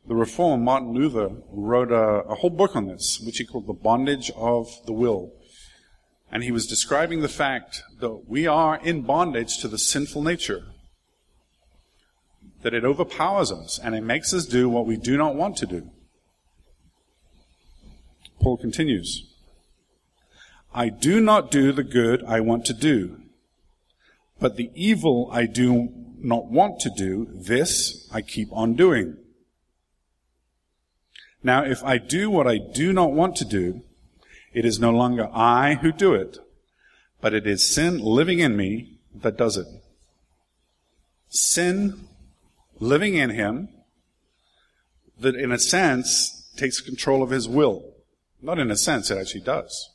The 0.08 0.16
Reformer, 0.16 0.64
Martin 0.64 0.94
Luther, 0.94 1.30
wrote 1.52 1.92
a, 1.92 2.24
a 2.30 2.36
whole 2.36 2.52
book 2.52 2.76
on 2.76 2.88
this, 2.88 3.20
which 3.26 3.38
he 3.40 3.46
called 3.46 3.68
The 3.68 3.74
Bondage 3.74 4.32
of 4.36 4.70
the 4.86 4.94
Will. 4.94 5.32
And 6.32 6.44
he 6.44 6.52
was 6.52 6.68
describing 6.68 7.22
the 7.22 7.28
fact 7.28 7.82
that 8.00 8.28
we 8.28 8.46
are 8.46 8.78
in 8.78 9.02
bondage 9.02 9.58
to 9.60 9.68
the 9.68 9.80
sinful 9.80 10.22
nature 10.22 10.62
that 12.62 12.74
it 12.74 12.84
overpowers 12.84 13.52
us 13.52 13.80
and 13.82 13.96
it 13.96 14.04
makes 14.04 14.34
us 14.34 14.46
do 14.46 14.70
what 14.70 14.86
we 14.86 14.98
do 14.98 15.18
not 15.18 15.36
want 15.36 15.58
to 15.58 15.66
do. 15.66 15.90
Paul 18.40 18.58
continues, 18.58 19.26
I 20.74 20.90
do 20.90 21.20
not 21.20 21.52
do 21.52 21.72
the 21.72 21.84
good 21.84 22.24
I 22.24 22.40
want 22.40 22.66
to 22.66 22.74
do, 22.74 23.22
but 24.40 24.56
the 24.56 24.72
evil 24.76 25.30
I 25.32 25.46
do 25.46 25.90
not 26.22 26.46
want 26.46 26.80
to 26.82 26.90
do, 26.90 27.28
this 27.34 28.08
I 28.12 28.22
keep 28.22 28.50
on 28.52 28.76
doing. 28.76 29.18
Now, 31.42 31.64
if 31.64 31.84
I 31.84 31.98
do 31.98 32.30
what 32.30 32.48
I 32.48 32.58
do 32.58 32.92
not 32.92 33.14
want 33.14 33.36
to 33.38 33.46
do, 33.46 33.82
it 34.54 34.66
is 34.66 34.80
no 34.80 34.92
longer 34.92 35.30
I 35.34 35.76
who 35.76 35.92
do 35.92 36.14
it, 36.14 36.38
but 37.22 37.34
it 37.34 37.48
is 37.48 37.74
sin 37.74 38.00
living 38.00 38.40
in 38.40 38.58
me 38.58 39.00
that 39.16 39.38
does 39.38 39.58
it. 39.58 39.68
Sin 41.30 42.08
living 42.80 43.16
in 43.16 43.30
him 43.30 43.70
that, 45.20 45.36
in 45.36 45.52
a 45.52 45.60
sense, 45.60 46.52
takes 46.58 46.82
control 46.82 47.22
of 47.24 47.30
his 47.30 47.48
will. 47.48 47.94
Not 48.42 48.60
in 48.60 48.72
a 48.72 48.78
sense, 48.78 49.12
it 49.12 49.18
actually 49.18 49.42
does. 49.42 49.90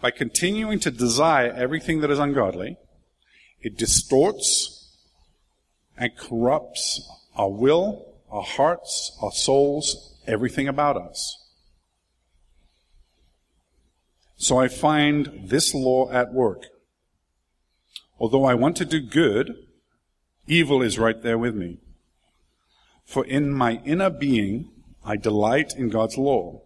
By 0.00 0.10
continuing 0.10 0.78
to 0.80 0.90
desire 0.90 1.52
everything 1.52 2.00
that 2.00 2.10
is 2.10 2.18
ungodly, 2.18 2.76
it 3.60 3.76
distorts 3.76 4.96
and 5.96 6.16
corrupts 6.16 7.08
our 7.36 7.50
will, 7.50 8.14
our 8.30 8.42
hearts, 8.42 9.16
our 9.22 9.32
souls, 9.32 10.14
everything 10.26 10.68
about 10.68 10.96
us. 10.96 11.42
So 14.36 14.58
I 14.58 14.68
find 14.68 15.48
this 15.48 15.74
law 15.74 16.10
at 16.10 16.32
work. 16.32 16.64
Although 18.18 18.44
I 18.44 18.54
want 18.54 18.76
to 18.76 18.84
do 18.84 19.00
good, 19.00 19.66
Evil 20.48 20.80
is 20.80 20.98
right 20.98 21.20
there 21.22 21.38
with 21.38 21.56
me. 21.56 21.78
For 23.04 23.24
in 23.24 23.52
my 23.52 23.80
inner 23.84 24.10
being, 24.10 24.70
I 25.04 25.16
delight 25.16 25.74
in 25.76 25.88
God's 25.88 26.16
law. 26.16 26.62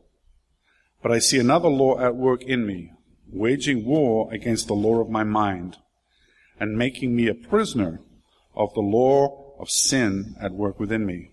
But 1.02 1.12
I 1.12 1.19
see 1.19 1.38
another 1.38 1.69
law 1.69 1.99
at 1.99 2.14
work 2.14 2.42
in 2.42 2.66
me, 2.66 2.92
waging 3.33 3.85
war 3.85 4.33
against 4.33 4.66
the 4.66 4.75
law 4.75 5.00
of 5.00 5.09
my 5.09 5.25
mind, 5.25 5.78
and 6.59 6.76
making 6.76 7.16
me 7.16 7.26
a 7.28 7.35
prisoner 7.35 8.00
of 8.54 8.75
the 8.75 8.80
law 8.80 9.54
of 9.59 9.71
sin 9.71 10.37
at 10.40 10.52
work 10.52 10.78
within 10.78 11.07
me. 11.07 11.30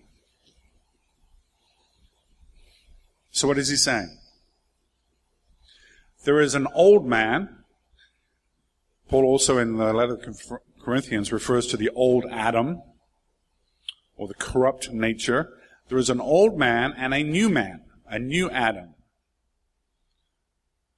So 3.30 3.46
what 3.46 3.58
is 3.58 3.68
he 3.68 3.76
saying? 3.76 4.18
There 6.24 6.40
is 6.40 6.54
an 6.54 6.66
old 6.74 7.06
man, 7.06 7.64
Paul 9.08 9.24
also 9.24 9.58
in 9.58 9.76
the 9.76 9.92
letter 9.92 10.16
to 10.16 10.60
Corinthians 10.82 11.32
refers 11.32 11.66
to 11.68 11.76
the 11.76 11.90
old 11.90 12.24
Adam, 12.30 12.82
or 14.16 14.28
the 14.28 14.34
corrupt 14.34 14.90
nature. 14.90 15.50
There 15.88 15.98
is 15.98 16.10
an 16.10 16.20
old 16.20 16.58
man 16.58 16.92
and 16.96 17.14
a 17.14 17.22
new 17.22 17.48
man, 17.48 17.84
a 18.06 18.18
new 18.18 18.50
Adam. 18.50 18.94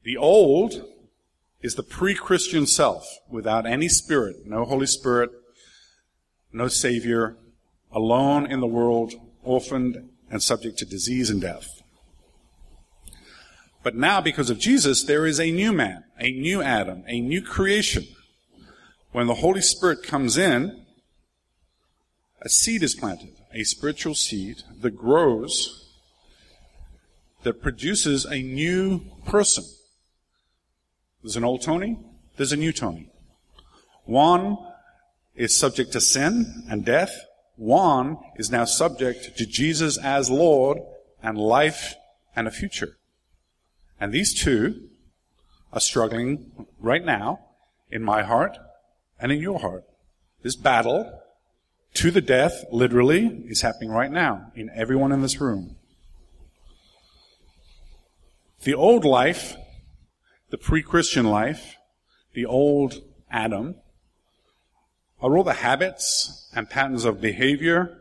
The 0.02 0.16
old 0.16 0.84
is 1.60 1.74
the 1.74 1.82
pre-Christian 1.82 2.66
self, 2.66 3.06
without 3.28 3.66
any 3.66 3.88
spirit, 3.88 4.46
no 4.46 4.64
Holy 4.64 4.86
Spirit, 4.86 5.30
no 6.52 6.68
Savior, 6.68 7.36
alone 7.92 8.50
in 8.50 8.60
the 8.60 8.66
world, 8.66 9.12
orphaned 9.42 10.10
and 10.30 10.42
subject 10.42 10.78
to 10.78 10.86
disease 10.86 11.28
and 11.28 11.40
death. 11.40 11.68
But 13.82 13.94
now, 13.94 14.20
because 14.20 14.50
of 14.50 14.58
Jesus, 14.58 15.02
there 15.02 15.26
is 15.26 15.40
a 15.40 15.50
new 15.50 15.72
man, 15.72 16.04
a 16.18 16.30
new 16.30 16.62
Adam, 16.62 17.02
a 17.06 17.20
new 17.20 17.42
creation. 17.42 18.06
When 19.12 19.26
the 19.26 19.36
Holy 19.36 19.62
Spirit 19.62 20.02
comes 20.02 20.36
in, 20.36 20.84
a 22.42 22.48
seed 22.48 22.82
is 22.82 22.94
planted, 22.94 23.36
a 23.52 23.64
spiritual 23.64 24.14
seed 24.14 24.62
that 24.80 24.96
grows, 24.96 25.94
that 27.42 27.62
produces 27.62 28.24
a 28.24 28.42
new 28.42 29.00
person. 29.26 29.64
There's 31.22 31.36
an 31.36 31.44
old 31.44 31.62
Tony, 31.62 31.98
there's 32.36 32.52
a 32.52 32.56
new 32.56 32.72
Tony. 32.72 33.10
One 34.04 34.58
is 35.34 35.56
subject 35.56 35.92
to 35.92 36.00
sin 36.00 36.64
and 36.68 36.84
death. 36.84 37.14
One 37.56 38.18
is 38.36 38.50
now 38.50 38.64
subject 38.64 39.36
to 39.36 39.46
Jesus 39.46 39.98
as 39.98 40.30
Lord 40.30 40.78
and 41.22 41.36
life 41.36 41.94
and 42.34 42.48
a 42.48 42.50
future. 42.50 42.96
And 44.00 44.12
these 44.12 44.32
two 44.32 44.88
are 45.72 45.80
struggling 45.80 46.66
right 46.78 47.04
now 47.04 47.40
in 47.90 48.02
my 48.02 48.22
heart 48.22 48.56
and 49.20 49.30
in 49.30 49.40
your 49.40 49.60
heart. 49.60 49.84
This 50.42 50.56
battle 50.56 51.20
to 51.94 52.10
the 52.10 52.20
death, 52.20 52.64
literally, 52.72 53.44
is 53.46 53.60
happening 53.60 53.90
right 53.90 54.10
now 54.10 54.52
in 54.54 54.70
everyone 54.74 55.12
in 55.12 55.22
this 55.22 55.40
room. 55.40 55.76
The 58.62 58.74
old 58.74 59.04
life, 59.04 59.56
the 60.50 60.58
pre-Christian 60.58 61.26
life, 61.26 61.76
the 62.34 62.44
old 62.44 63.02
Adam, 63.30 63.76
are 65.22 65.36
all 65.36 65.44
the 65.44 65.54
habits 65.54 66.48
and 66.54 66.68
patterns 66.68 67.04
of 67.04 67.20
behavior, 67.20 67.98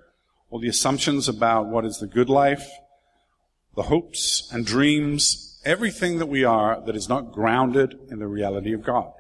all 0.50 0.60
the 0.60 0.68
assumptions 0.68 1.30
about 1.30 1.68
what 1.68 1.86
is 1.86 2.00
the 2.00 2.08
good 2.08 2.30
life, 2.30 2.70
the 3.76 3.84
hopes 3.84 4.50
and 4.52 4.66
dreams, 4.66 5.60
everything 5.64 6.18
that 6.18 6.26
we 6.26 6.44
are 6.44 6.82
that 6.86 6.96
is 6.96 7.08
not 7.08 7.32
grounded 7.32 7.98
in 8.10 8.20
the 8.20 8.28
reality 8.28 8.74
of 8.74 8.84
God. 8.84 9.12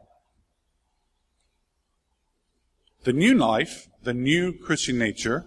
The 3.04 3.14
new 3.14 3.36
life, 3.36 3.88
the 4.04 4.14
new 4.14 4.54
Christian 4.54 4.98
nature, 4.98 5.46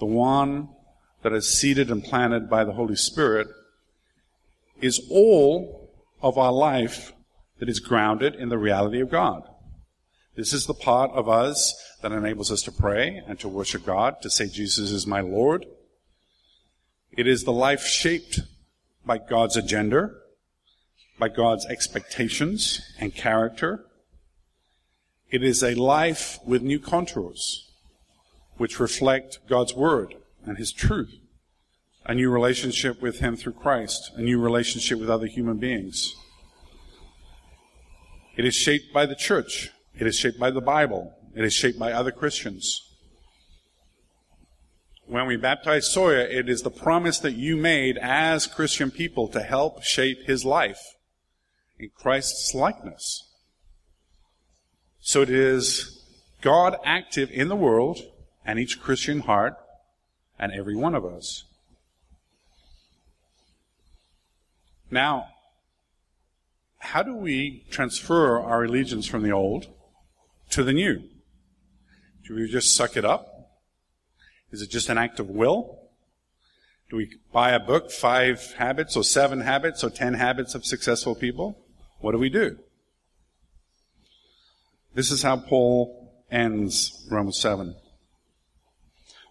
the 0.00 0.06
one 0.06 0.68
that 1.22 1.32
is 1.32 1.48
seeded 1.48 1.90
and 1.90 2.02
planted 2.02 2.50
by 2.50 2.64
the 2.64 2.72
Holy 2.72 2.96
Spirit, 2.96 3.46
is 4.80 5.00
all 5.10 5.83
of 6.22 6.38
our 6.38 6.52
life 6.52 7.12
that 7.58 7.68
is 7.68 7.80
grounded 7.80 8.34
in 8.34 8.48
the 8.48 8.58
reality 8.58 9.00
of 9.00 9.10
God. 9.10 9.42
This 10.36 10.52
is 10.52 10.66
the 10.66 10.74
part 10.74 11.12
of 11.12 11.28
us 11.28 11.74
that 12.02 12.12
enables 12.12 12.50
us 12.50 12.62
to 12.62 12.72
pray 12.72 13.22
and 13.26 13.38
to 13.40 13.48
worship 13.48 13.86
God, 13.86 14.20
to 14.22 14.30
say 14.30 14.48
Jesus 14.48 14.90
is 14.90 15.06
my 15.06 15.20
Lord. 15.20 15.64
It 17.12 17.28
is 17.28 17.44
the 17.44 17.52
life 17.52 17.86
shaped 17.86 18.40
by 19.06 19.18
God's 19.18 19.56
agenda, 19.56 20.10
by 21.18 21.28
God's 21.28 21.66
expectations 21.66 22.80
and 22.98 23.14
character. 23.14 23.84
It 25.30 25.44
is 25.44 25.62
a 25.62 25.74
life 25.74 26.40
with 26.44 26.62
new 26.62 26.80
contours, 26.80 27.70
which 28.56 28.80
reflect 28.80 29.38
God's 29.48 29.74
Word 29.74 30.14
and 30.44 30.58
His 30.58 30.72
truth, 30.72 31.14
a 32.04 32.14
new 32.14 32.30
relationship 32.30 33.00
with 33.00 33.20
Him 33.20 33.36
through 33.36 33.54
Christ, 33.54 34.12
a 34.16 34.22
new 34.22 34.40
relationship 34.40 34.98
with 34.98 35.10
other 35.10 35.26
human 35.26 35.58
beings. 35.58 36.14
It 38.36 38.44
is 38.44 38.54
shaped 38.54 38.92
by 38.92 39.06
the 39.06 39.14
church, 39.14 39.70
it 39.98 40.06
is 40.06 40.18
shaped 40.18 40.38
by 40.38 40.50
the 40.50 40.60
Bible. 40.60 41.14
It 41.34 41.44
is 41.44 41.52
shaped 41.52 41.78
by 41.78 41.92
other 41.92 42.12
Christians. 42.12 42.80
When 45.06 45.26
we 45.26 45.36
baptize 45.36 45.90
Sawyer, 45.90 46.20
it 46.20 46.48
is 46.48 46.62
the 46.62 46.70
promise 46.70 47.18
that 47.18 47.32
you 47.32 47.56
made 47.56 47.98
as 47.98 48.46
Christian 48.46 48.90
people 48.90 49.28
to 49.28 49.40
help 49.40 49.82
shape 49.82 50.24
his 50.24 50.44
life 50.44 50.80
in 51.78 51.90
Christ's 51.94 52.54
likeness. 52.54 53.28
So 55.00 55.22
it 55.22 55.30
is 55.30 56.02
God 56.40 56.76
active 56.84 57.30
in 57.30 57.48
the 57.48 57.56
world 57.56 58.00
and 58.46 58.58
each 58.58 58.80
Christian 58.80 59.20
heart 59.20 59.56
and 60.38 60.52
every 60.52 60.76
one 60.76 60.94
of 60.94 61.04
us. 61.04 61.44
Now, 64.94 65.26
how 66.78 67.02
do 67.02 67.16
we 67.16 67.66
transfer 67.68 68.38
our 68.38 68.62
allegiance 68.62 69.08
from 69.08 69.24
the 69.24 69.32
old 69.32 69.66
to 70.50 70.62
the 70.62 70.72
new? 70.72 71.02
Do 72.24 72.36
we 72.36 72.48
just 72.48 72.76
suck 72.76 72.96
it 72.96 73.04
up? 73.04 73.26
Is 74.52 74.62
it 74.62 74.70
just 74.70 74.88
an 74.88 74.96
act 74.96 75.18
of 75.18 75.28
will? 75.28 75.80
Do 76.90 76.96
we 76.96 77.10
buy 77.32 77.50
a 77.50 77.58
book, 77.58 77.90
five 77.90 78.54
habits 78.56 78.96
or 78.96 79.02
seven 79.02 79.40
habits 79.40 79.82
or 79.82 79.90
ten 79.90 80.14
habits 80.14 80.54
of 80.54 80.64
successful 80.64 81.16
people? 81.16 81.58
What 81.98 82.12
do 82.12 82.18
we 82.18 82.28
do? 82.28 82.56
This 84.94 85.10
is 85.10 85.24
how 85.24 85.38
Paul 85.38 86.24
ends 86.30 87.04
Romans 87.10 87.40
7. 87.40 87.74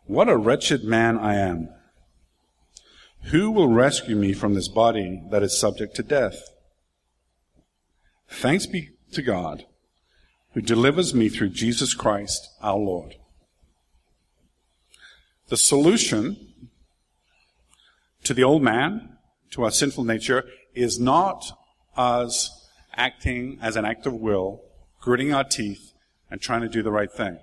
What 0.07 0.27
a 0.27 0.35
wretched 0.35 0.83
man 0.83 1.17
I 1.17 1.35
am. 1.35 1.69
Who 3.25 3.51
will 3.51 3.69
rescue 3.69 4.15
me 4.15 4.33
from 4.33 4.53
this 4.53 4.67
body 4.67 5.21
that 5.31 5.43
is 5.43 5.57
subject 5.57 5.95
to 5.95 6.03
death? 6.03 6.41
Thanks 8.27 8.65
be 8.65 8.89
to 9.13 9.21
God 9.21 9.65
who 10.53 10.61
delivers 10.61 11.13
me 11.13 11.29
through 11.29 11.49
Jesus 11.49 11.93
Christ 11.93 12.49
our 12.61 12.77
Lord. 12.77 13.15
The 15.47 15.57
solution 15.57 16.69
to 18.23 18.33
the 18.33 18.43
old 18.43 18.61
man, 18.61 19.17
to 19.51 19.63
our 19.63 19.71
sinful 19.71 20.03
nature, 20.03 20.45
is 20.73 20.99
not 20.99 21.51
us 21.95 22.69
acting 22.95 23.59
as 23.61 23.75
an 23.75 23.85
act 23.85 24.05
of 24.05 24.13
will, 24.13 24.61
gritting 25.01 25.33
our 25.33 25.43
teeth, 25.43 25.93
and 26.29 26.41
trying 26.41 26.61
to 26.61 26.69
do 26.69 26.81
the 26.81 26.91
right 26.91 27.11
thing. 27.11 27.39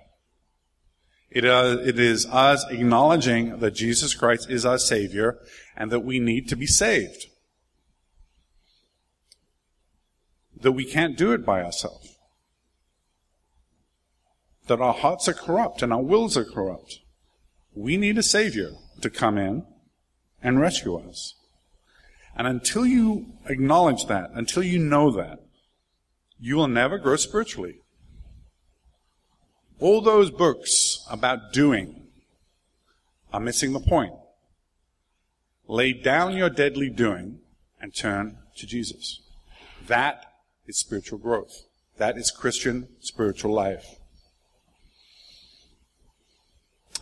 It, 1.31 1.45
uh, 1.45 1.77
it 1.83 1.97
is 1.97 2.25
us 2.27 2.65
acknowledging 2.69 3.59
that 3.59 3.71
Jesus 3.71 4.13
Christ 4.13 4.49
is 4.49 4.65
our 4.65 4.77
Savior 4.77 5.39
and 5.75 5.89
that 5.91 6.01
we 6.01 6.19
need 6.19 6.49
to 6.49 6.55
be 6.55 6.67
saved. 6.67 7.25
That 10.59 10.73
we 10.73 10.85
can't 10.85 11.17
do 11.17 11.31
it 11.31 11.45
by 11.45 11.63
ourselves 11.63 12.11
that 14.71 14.79
our 14.79 14.93
hearts 14.93 15.27
are 15.27 15.33
corrupt 15.33 15.81
and 15.81 15.91
our 15.91 16.01
wills 16.01 16.37
are 16.37 16.45
corrupt. 16.45 16.99
We 17.73 17.97
need 17.97 18.17
a 18.17 18.23
Savior 18.23 18.71
to 19.01 19.09
come 19.09 19.37
in 19.37 19.65
and 20.41 20.61
rescue 20.61 20.95
us. 20.95 21.35
And 22.37 22.47
until 22.47 22.85
you 22.85 23.33
acknowledge 23.47 24.05
that, 24.05 24.31
until 24.33 24.63
you 24.63 24.79
know 24.79 25.11
that, 25.11 25.39
you 26.39 26.55
will 26.55 26.69
never 26.69 26.97
grow 26.97 27.17
spiritually. 27.17 27.80
All 29.81 29.99
those 29.99 30.29
books 30.29 31.03
about 31.09 31.53
doing 31.53 32.07
are 33.33 33.39
missing 33.39 33.73
the 33.73 33.79
point. 33.79 34.13
Lay 35.67 35.91
down 35.91 36.37
your 36.37 36.51
deadly 36.51 36.87
doing 36.87 37.39
and 37.81 37.93
turn 37.93 38.37
to 38.57 38.67
Jesus. 38.67 39.21
That 39.87 40.25
is 40.67 40.77
spiritual 40.77 41.17
growth. 41.17 41.63
That 41.97 42.15
is 42.15 42.29
Christian 42.29 42.89
spiritual 42.99 43.53
life. 43.53 43.95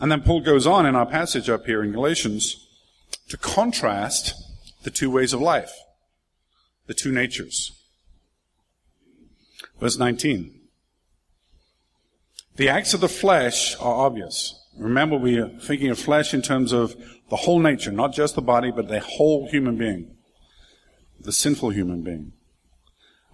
And 0.00 0.10
then 0.10 0.22
Paul 0.22 0.40
goes 0.40 0.66
on 0.66 0.86
in 0.86 0.96
our 0.96 1.04
passage 1.04 1.50
up 1.50 1.66
here 1.66 1.82
in 1.82 1.92
Galatians 1.92 2.66
to 3.28 3.36
contrast 3.36 4.34
the 4.84 4.90
two 4.90 5.10
ways 5.10 5.34
of 5.34 5.42
life, 5.42 5.72
the 6.86 6.94
two 6.94 7.12
natures. 7.12 7.72
Verse 9.78 9.98
19. 9.98 10.59
The 12.60 12.68
acts 12.68 12.92
of 12.92 13.00
the 13.00 13.08
flesh 13.08 13.74
are 13.76 14.04
obvious. 14.04 14.54
Remember, 14.76 15.16
we 15.16 15.38
are 15.38 15.48
thinking 15.48 15.88
of 15.88 15.98
flesh 15.98 16.34
in 16.34 16.42
terms 16.42 16.72
of 16.74 16.94
the 17.30 17.36
whole 17.36 17.58
nature, 17.58 17.90
not 17.90 18.12
just 18.12 18.34
the 18.34 18.42
body, 18.42 18.70
but 18.70 18.86
the 18.86 19.00
whole 19.00 19.48
human 19.48 19.78
being, 19.78 20.14
the 21.18 21.32
sinful 21.32 21.70
human 21.70 22.02
being, 22.02 22.34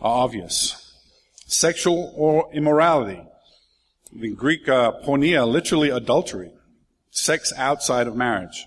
are 0.01 0.23
obvious. 0.23 0.95
Sexual 1.45 2.13
or 2.15 2.49
immorality. 2.53 3.21
The 4.13 4.33
Greek 4.33 4.69
uh, 4.69 4.93
porneia, 5.05 5.45
literally 5.45 5.91
adultery 5.91 6.53
sex 7.11 7.53
outside 7.57 8.07
of 8.07 8.15
marriage. 8.15 8.65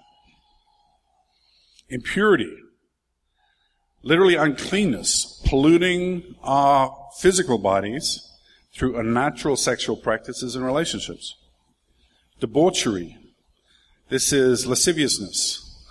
Impurity, 1.88 2.54
literally 4.04 4.36
uncleanness, 4.36 5.42
polluting 5.46 6.36
our 6.44 6.94
physical 7.18 7.60
bodies 7.60 8.29
through 8.80 8.98
unnatural 8.98 9.58
sexual 9.58 9.98
practices 9.98 10.56
and 10.56 10.66
relationships. 10.66 11.36
Debauchery, 12.40 13.18
this 14.08 14.32
is 14.32 14.66
lasciviousness, 14.66 15.86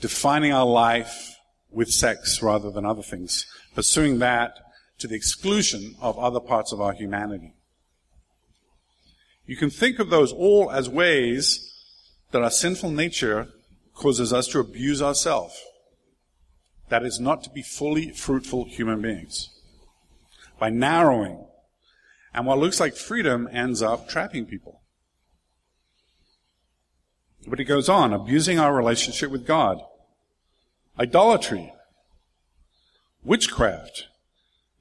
defining 0.00 0.52
our 0.52 0.66
life 0.66 1.36
with 1.70 1.88
sex 1.88 2.42
rather 2.42 2.68
than 2.68 2.84
other 2.84 3.00
things, 3.00 3.46
pursuing 3.76 4.18
that 4.18 4.58
to 4.98 5.06
the 5.06 5.14
exclusion 5.14 5.94
of 6.00 6.18
other 6.18 6.40
parts 6.40 6.72
of 6.72 6.80
our 6.80 6.92
humanity. 6.92 7.54
You 9.46 9.56
can 9.56 9.70
think 9.70 10.00
of 10.00 10.10
those 10.10 10.32
all 10.32 10.68
as 10.72 10.88
ways 10.88 11.72
that 12.32 12.42
our 12.42 12.50
sinful 12.50 12.90
nature 12.90 13.50
causes 13.94 14.32
us 14.32 14.48
to 14.48 14.58
abuse 14.58 15.00
ourselves. 15.00 15.56
that 16.88 17.04
is 17.04 17.20
not 17.20 17.44
to 17.44 17.50
be 17.50 17.62
fully 17.62 18.10
fruitful 18.10 18.64
human 18.64 19.00
beings. 19.00 19.48
By 20.58 20.70
narrowing. 20.70 21.46
And 22.34 22.46
what 22.46 22.58
looks 22.58 22.80
like 22.80 22.96
freedom 22.96 23.48
ends 23.52 23.82
up 23.82 24.08
trapping 24.08 24.46
people. 24.46 24.80
But 27.46 27.60
it 27.60 27.64
goes 27.64 27.88
on, 27.88 28.12
abusing 28.12 28.58
our 28.58 28.74
relationship 28.74 29.30
with 29.30 29.46
God. 29.46 29.82
Idolatry. 30.98 31.72
Witchcraft. 33.24 34.06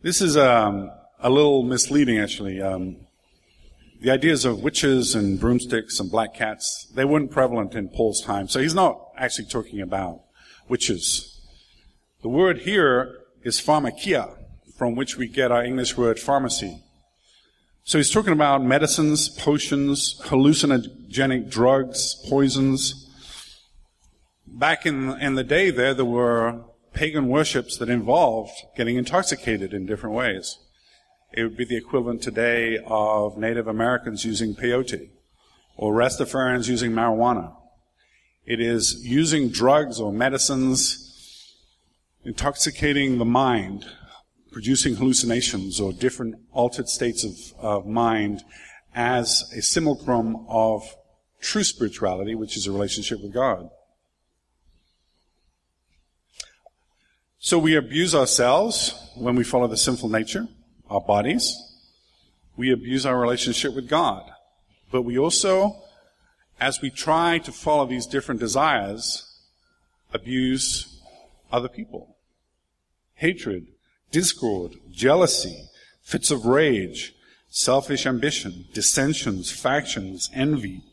This 0.01 0.21
is 0.21 0.37
um, 0.37 0.91
a 1.19 1.29
little 1.29 1.63
misleading, 1.63 2.19
actually. 2.19 2.61
Um, 2.61 2.97
the 4.01 4.11
ideas 4.11 4.45
of 4.45 4.63
witches 4.63 5.13
and 5.13 5.39
broomsticks 5.39 5.99
and 5.99 6.09
black 6.09 6.33
cats, 6.33 6.91
they 6.95 7.05
weren't 7.05 7.31
prevalent 7.31 7.75
in 7.75 7.89
Paul's 7.89 8.21
time. 8.21 8.47
So 8.47 8.59
he's 8.59 8.73
not 8.73 8.99
actually 9.17 9.45
talking 9.45 9.79
about 9.79 10.21
witches. 10.67 11.39
The 12.21 12.29
word 12.29 12.59
here 12.59 13.19
is 13.43 13.61
pharmakia, 13.61 14.37
from 14.77 14.95
which 14.95 15.17
we 15.17 15.27
get 15.27 15.51
our 15.51 15.63
English 15.63 15.97
word 15.97 16.19
pharmacy. 16.19 16.81
So 17.83 17.97
he's 17.97 18.11
talking 18.11 18.33
about 18.33 18.63
medicines, 18.63 19.27
potions, 19.27 20.21
hallucinogenic 20.25 21.49
drugs, 21.49 22.15
poisons. 22.29 23.09
Back 24.45 24.85
in, 24.85 25.09
in 25.19 25.35
the 25.35 25.43
day 25.43 25.71
there, 25.71 25.93
there 25.93 26.05
were 26.05 26.63
pagan 26.93 27.27
worships 27.27 27.77
that 27.77 27.89
involved 27.89 28.53
getting 28.77 28.97
intoxicated 28.97 29.73
in 29.73 29.85
different 29.85 30.15
ways. 30.15 30.57
It 31.33 31.43
would 31.43 31.57
be 31.57 31.65
the 31.65 31.77
equivalent 31.77 32.21
today 32.21 32.77
of 32.85 33.37
Native 33.37 33.67
Americans 33.67 34.25
using 34.25 34.53
peyote 34.53 35.09
or 35.77 35.93
Rastafarians 35.93 36.67
using 36.67 36.91
marijuana. 36.91 37.55
It 38.45 38.59
is 38.59 39.05
using 39.05 39.49
drugs 39.49 39.99
or 39.99 40.11
medicines, 40.11 41.55
intoxicating 42.25 43.17
the 43.17 43.25
mind, 43.25 43.85
producing 44.51 44.95
hallucinations 44.95 45.79
or 45.79 45.93
different 45.93 46.35
altered 46.51 46.89
states 46.89 47.23
of, 47.61 47.85
mind 47.85 48.43
as 48.93 49.49
a 49.55 49.61
simulacrum 49.61 50.45
of 50.49 50.83
true 51.39 51.63
spirituality, 51.63 52.35
which 52.35 52.57
is 52.57 52.67
a 52.67 52.71
relationship 52.71 53.21
with 53.21 53.33
God. 53.33 53.69
So 57.39 57.57
we 57.57 57.75
abuse 57.75 58.13
ourselves 58.13 58.93
when 59.15 59.35
we 59.35 59.43
follow 59.43 59.67
the 59.67 59.77
sinful 59.77 60.09
nature 60.09 60.47
our 60.89 61.01
bodies. 61.01 61.57
We 62.57 62.71
abuse 62.71 63.05
our 63.05 63.17
relationship 63.17 63.73
with 63.73 63.87
God. 63.87 64.29
But 64.91 65.03
we 65.03 65.17
also, 65.17 65.81
as 66.59 66.81
we 66.81 66.89
try 66.89 67.37
to 67.39 67.51
follow 67.51 67.85
these 67.85 68.05
different 68.05 68.41
desires, 68.41 69.39
abuse 70.13 71.01
other 71.51 71.69
people. 71.69 72.17
Hatred, 73.15 73.67
discord, 74.11 74.75
jealousy, 74.91 75.69
fits 76.01 76.31
of 76.31 76.45
rage, 76.45 77.13
selfish 77.49 78.05
ambition, 78.05 78.65
dissensions, 78.73 79.51
factions, 79.51 80.29
envy, 80.33 80.83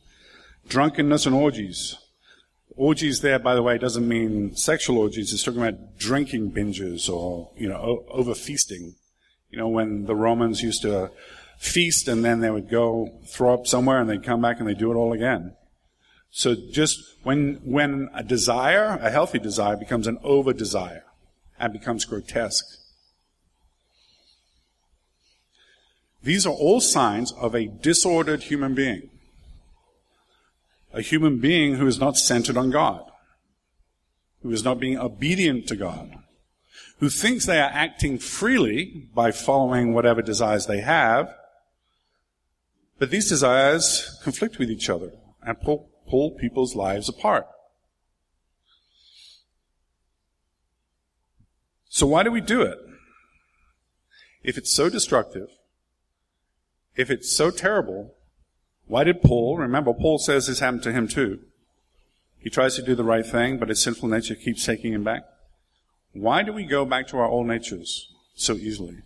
drunkenness 0.68 1.26
and 1.26 1.35
orgies. 1.35 1.96
Orgies 2.76 3.20
there, 3.20 3.38
by 3.38 3.54
the 3.54 3.62
way, 3.62 3.76
doesn't 3.76 4.07
mean 4.07 4.54
sexual 4.54 4.98
orgies. 4.98 5.33
It's 5.33 5.42
talking 5.42 5.62
about 5.62 5.98
drinking 5.98 6.52
binges 6.52 7.09
or, 7.09 7.50
you 7.57 7.68
know, 7.68 8.04
over 8.09 8.35
feasting. 8.35 8.94
You 9.50 9.59
know, 9.59 9.68
when 9.68 10.07
the 10.07 10.14
Romans 10.14 10.62
used 10.62 10.83
to 10.83 11.11
feast 11.59 12.07
and 12.07 12.24
then 12.24 12.40
they 12.40 12.50
would 12.50 12.70
go 12.70 13.20
throw 13.26 13.54
up 13.54 13.66
somewhere 13.66 14.00
and 14.00 14.09
they'd 14.09 14.22
come 14.22 14.40
back 14.40 14.61
and 14.61 14.68
they'd 14.68 14.78
do 14.78 14.92
it 14.92 14.94
all 14.94 15.12
again. 15.12 15.57
So 16.31 16.54
just 16.54 17.00
when, 17.24 17.61
when 17.64 18.11
a 18.14 18.22
desire, 18.22 18.98
a 19.00 19.11
healthy 19.11 19.38
desire 19.38 19.76
becomes 19.76 20.07
an 20.07 20.18
over 20.22 20.52
desire 20.52 21.04
and 21.59 21.72
becomes 21.72 22.04
grotesque. 22.04 22.77
These 26.28 26.46
are 26.46 26.52
all 26.52 26.80
signs 26.80 27.32
of 27.32 27.54
a 27.54 27.66
disordered 27.66 28.42
human 28.44 28.74
being. 28.74 29.08
A 30.92 31.00
human 31.00 31.38
being 31.38 31.76
who 31.76 31.86
is 31.86 31.98
not 31.98 32.18
centered 32.18 32.56
on 32.56 32.70
God. 32.70 33.02
Who 34.42 34.50
is 34.50 34.62
not 34.62 34.78
being 34.78 34.98
obedient 34.98 35.66
to 35.68 35.76
God 35.76 36.18
who 36.98 37.08
thinks 37.08 37.46
they 37.46 37.60
are 37.60 37.70
acting 37.72 38.18
freely 38.18 39.08
by 39.14 39.30
following 39.30 39.94
whatever 39.94 40.20
desires 40.20 40.66
they 40.66 40.80
have, 40.80 41.32
but 42.98 43.10
these 43.10 43.28
desires 43.28 44.18
conflict 44.22 44.58
with 44.58 44.70
each 44.70 44.90
other 44.90 45.12
and 45.42 45.60
pull, 45.60 45.88
pull 46.08 46.32
people's 46.32 46.74
lives 46.74 47.08
apart. 47.08 47.46
So 51.88 52.06
why 52.06 52.22
do 52.24 52.30
we 52.30 52.40
do 52.40 52.62
it? 52.62 52.78
If 54.42 54.58
it's 54.58 54.72
so 54.72 54.88
destructive, 54.88 55.48
if 56.98 57.11
it's 57.11 57.34
so 57.34 57.50
terrible, 57.50 58.14
why 58.87 59.04
did 59.04 59.22
Paul, 59.22 59.56
remember 59.56 59.94
Paul 59.94 60.18
says 60.18 60.48
this 60.48 60.58
happened 60.58 60.82
to 60.82 60.92
him 60.92 61.06
too. 61.06 61.38
He 62.40 62.50
tries 62.50 62.74
to 62.74 62.82
do 62.82 62.94
the 62.94 63.04
right 63.04 63.24
thing, 63.24 63.58
but 63.58 63.68
his 63.68 63.82
sinful 63.82 64.08
nature 64.08 64.34
keeps 64.34 64.66
taking 64.66 64.92
him 64.92 65.04
back. 65.04 65.22
Why 66.12 66.42
do 66.42 66.52
we 66.52 66.64
go 66.64 66.84
back 66.84 67.06
to 67.08 67.18
our 67.18 67.28
old 67.28 67.46
natures 67.46 68.12
so 68.34 68.54
easily? 68.54 68.96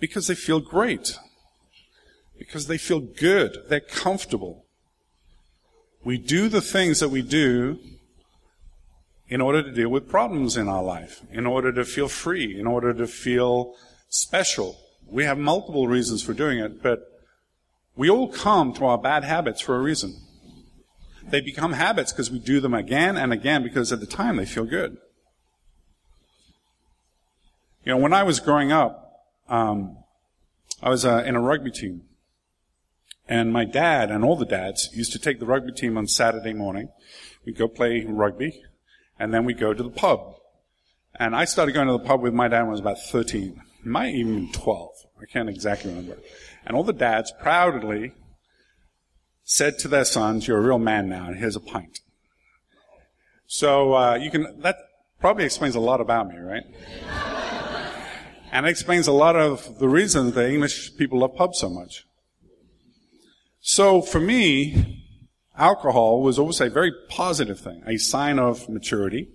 Because 0.00 0.26
they 0.26 0.34
feel 0.34 0.60
great. 0.60 1.18
Because 2.38 2.66
they 2.66 2.78
feel 2.78 3.00
good. 3.00 3.56
They're 3.68 3.80
comfortable. 3.80 4.66
We 6.04 6.18
do 6.18 6.48
the 6.48 6.60
things 6.60 7.00
that 7.00 7.08
we 7.08 7.22
do 7.22 7.78
in 9.28 9.40
order 9.40 9.62
to 9.62 9.72
deal 9.72 9.88
with 9.88 10.10
problems 10.10 10.58
in 10.58 10.68
our 10.68 10.82
life, 10.82 11.22
in 11.30 11.46
order 11.46 11.72
to 11.72 11.84
feel 11.84 12.08
free, 12.08 12.58
in 12.58 12.66
order 12.66 12.92
to 12.92 13.06
feel 13.06 13.76
special. 14.10 14.76
We 15.12 15.24
have 15.24 15.36
multiple 15.36 15.88
reasons 15.88 16.22
for 16.22 16.32
doing 16.32 16.58
it, 16.58 16.82
but 16.82 17.20
we 17.94 18.08
all 18.08 18.28
come 18.28 18.72
to 18.74 18.86
our 18.86 18.96
bad 18.96 19.24
habits 19.24 19.60
for 19.60 19.76
a 19.76 19.80
reason. 19.80 20.16
They 21.22 21.42
become 21.42 21.74
habits 21.74 22.12
because 22.12 22.30
we 22.30 22.38
do 22.38 22.60
them 22.60 22.72
again 22.72 23.18
and 23.18 23.30
again 23.30 23.62
because 23.62 23.92
at 23.92 24.00
the 24.00 24.06
time 24.06 24.36
they 24.36 24.46
feel 24.46 24.64
good. 24.64 24.96
You 27.84 27.92
know, 27.92 27.98
when 27.98 28.14
I 28.14 28.22
was 28.22 28.40
growing 28.40 28.72
up, 28.72 29.26
um, 29.50 29.98
I 30.82 30.88
was 30.88 31.04
uh, 31.04 31.22
in 31.26 31.36
a 31.36 31.40
rugby 31.40 31.70
team. 31.70 32.04
And 33.28 33.52
my 33.52 33.66
dad 33.66 34.10
and 34.10 34.24
all 34.24 34.36
the 34.36 34.46
dads 34.46 34.88
used 34.94 35.12
to 35.12 35.18
take 35.18 35.40
the 35.40 35.46
rugby 35.46 35.72
team 35.72 35.98
on 35.98 36.06
Saturday 36.06 36.54
morning. 36.54 36.88
We'd 37.44 37.58
go 37.58 37.68
play 37.68 38.06
rugby, 38.08 38.62
and 39.18 39.32
then 39.34 39.44
we'd 39.44 39.60
go 39.60 39.74
to 39.74 39.82
the 39.82 39.90
pub. 39.90 40.36
And 41.16 41.36
I 41.36 41.44
started 41.44 41.72
going 41.72 41.88
to 41.88 41.92
the 41.92 41.98
pub 41.98 42.22
with 42.22 42.32
my 42.32 42.48
dad 42.48 42.62
when 42.62 42.68
I 42.68 42.70
was 42.70 42.80
about 42.80 42.98
13. 42.98 43.60
Might 43.84 44.14
even 44.14 44.50
12. 44.52 44.90
I 45.20 45.24
can't 45.26 45.48
exactly 45.48 45.90
remember. 45.90 46.18
And 46.64 46.76
all 46.76 46.84
the 46.84 46.92
dads 46.92 47.32
proudly 47.40 48.12
said 49.44 49.78
to 49.80 49.88
their 49.88 50.04
sons, 50.04 50.46
you're 50.46 50.58
a 50.58 50.62
real 50.62 50.78
man 50.78 51.08
now, 51.08 51.26
and 51.26 51.36
here's 51.36 51.56
a 51.56 51.60
pint. 51.60 52.00
So, 53.46 53.94
uh, 53.94 54.14
you 54.14 54.30
can, 54.30 54.60
that 54.60 54.76
probably 55.20 55.44
explains 55.44 55.74
a 55.74 55.80
lot 55.80 56.00
about 56.00 56.28
me, 56.28 56.38
right? 56.38 56.64
And 58.52 58.66
it 58.66 58.68
explains 58.68 59.06
a 59.06 59.12
lot 59.12 59.34
of 59.34 59.78
the 59.78 59.88
reason 59.88 60.30
the 60.32 60.46
English 60.46 60.94
people 60.98 61.20
love 61.20 61.34
pubs 61.34 61.58
so 61.58 61.70
much. 61.70 62.04
So 63.62 64.02
for 64.02 64.20
me, 64.20 65.08
alcohol 65.56 66.20
was 66.20 66.38
always 66.38 66.60
a 66.60 66.68
very 66.68 66.92
positive 67.08 67.58
thing, 67.58 67.82
a 67.86 67.96
sign 67.96 68.38
of 68.38 68.68
maturity. 68.68 69.28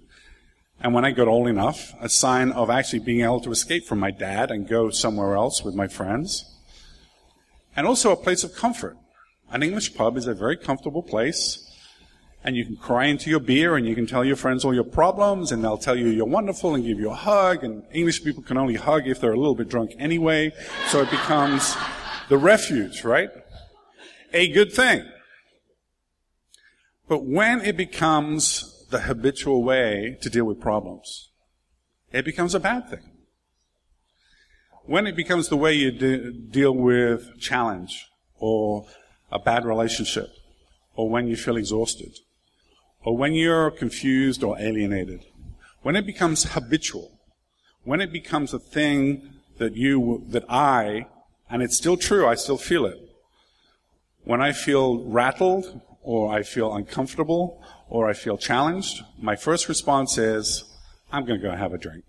And 0.79 0.93
when 0.93 1.05
I 1.05 1.11
got 1.11 1.27
old 1.27 1.47
enough, 1.47 1.93
a 1.99 2.09
sign 2.09 2.51
of 2.51 2.69
actually 2.69 2.99
being 2.99 3.21
able 3.21 3.41
to 3.41 3.51
escape 3.51 3.85
from 3.85 3.99
my 3.99 4.11
dad 4.11 4.51
and 4.51 4.67
go 4.67 4.89
somewhere 4.89 5.35
else 5.35 5.63
with 5.63 5.73
my 5.73 5.87
friends. 5.87 6.45
And 7.75 7.87
also 7.87 8.11
a 8.11 8.15
place 8.15 8.43
of 8.43 8.53
comfort. 8.53 8.97
An 9.49 9.63
English 9.63 9.95
pub 9.95 10.17
is 10.17 10.27
a 10.27 10.33
very 10.33 10.57
comfortable 10.57 11.01
place 11.01 11.63
and 12.43 12.55
you 12.55 12.63
can 12.63 12.77
cry 12.77 13.05
into 13.05 13.29
your 13.29 13.39
beer 13.39 13.75
and 13.75 13.87
you 13.87 13.95
can 13.95 14.05
tell 14.05 14.23
your 14.23 14.35
friends 14.35 14.63
all 14.63 14.73
your 14.73 14.83
problems 14.83 15.51
and 15.51 15.63
they'll 15.63 15.77
tell 15.77 15.95
you 15.95 16.07
you're 16.07 16.25
wonderful 16.25 16.75
and 16.75 16.85
give 16.85 16.99
you 16.99 17.09
a 17.09 17.15
hug 17.15 17.63
and 17.63 17.83
English 17.91 18.23
people 18.23 18.43
can 18.43 18.57
only 18.57 18.75
hug 18.75 19.07
if 19.07 19.19
they're 19.19 19.33
a 19.33 19.37
little 19.37 19.55
bit 19.55 19.67
drunk 19.67 19.93
anyway. 19.97 20.51
So 20.87 21.01
it 21.01 21.09
becomes 21.09 21.75
the 22.29 22.37
refuge, 22.37 23.03
right? 23.03 23.29
A 24.33 24.49
good 24.49 24.71
thing. 24.71 25.03
But 27.07 27.25
when 27.25 27.61
it 27.61 27.77
becomes 27.77 28.76
the 28.89 29.01
habitual 29.01 29.63
way 29.63 30.17
to 30.21 30.29
deal 30.29 30.45
with 30.45 30.59
problems, 30.59 31.29
it 32.11 32.23
becomes 32.23 32.55
a 32.55 32.59
bad 32.59 32.89
thing. 32.89 33.11
When 34.85 35.05
it 35.05 35.15
becomes 35.15 35.49
the 35.49 35.57
way 35.57 35.73
you 35.73 35.91
de- 35.91 36.31
deal 36.31 36.71
with 36.71 37.39
challenge 37.39 38.07
or 38.39 38.85
a 39.31 39.39
bad 39.39 39.65
relationship 39.65 40.29
or 40.95 41.09
when 41.09 41.27
you 41.27 41.35
feel 41.35 41.57
exhausted 41.57 42.19
or 43.03 43.17
when 43.17 43.33
you're 43.33 43.69
confused 43.71 44.43
or 44.43 44.57
alienated, 44.59 45.25
when 45.81 45.95
it 45.95 46.05
becomes 46.05 46.53
habitual, 46.53 47.19
when 47.83 47.99
it 47.99 48.13
becomes 48.13 48.53
a 48.53 48.59
thing 48.59 49.33
that 49.57 49.75
you, 49.75 50.23
that 50.29 50.45
I, 50.49 51.07
and 51.49 51.61
it's 51.61 51.77
still 51.77 51.97
true, 51.97 52.25
I 52.25 52.35
still 52.35 52.57
feel 52.57 52.85
it. 52.85 52.97
When 54.23 54.41
I 54.41 54.51
feel 54.51 55.03
rattled, 55.03 55.81
or 56.07 56.31
I 56.31 56.43
feel 56.43 56.73
uncomfortable, 56.73 57.61
or 57.89 58.09
I 58.09 58.13
feel 58.13 58.37
challenged, 58.37 59.03
my 59.19 59.35
first 59.35 59.69
response 59.69 60.17
is, 60.17 60.63
I'm 61.11 61.25
going 61.25 61.39
to 61.39 61.47
go 61.47 61.55
have 61.55 61.73
a 61.73 61.77
drink. 61.77 62.03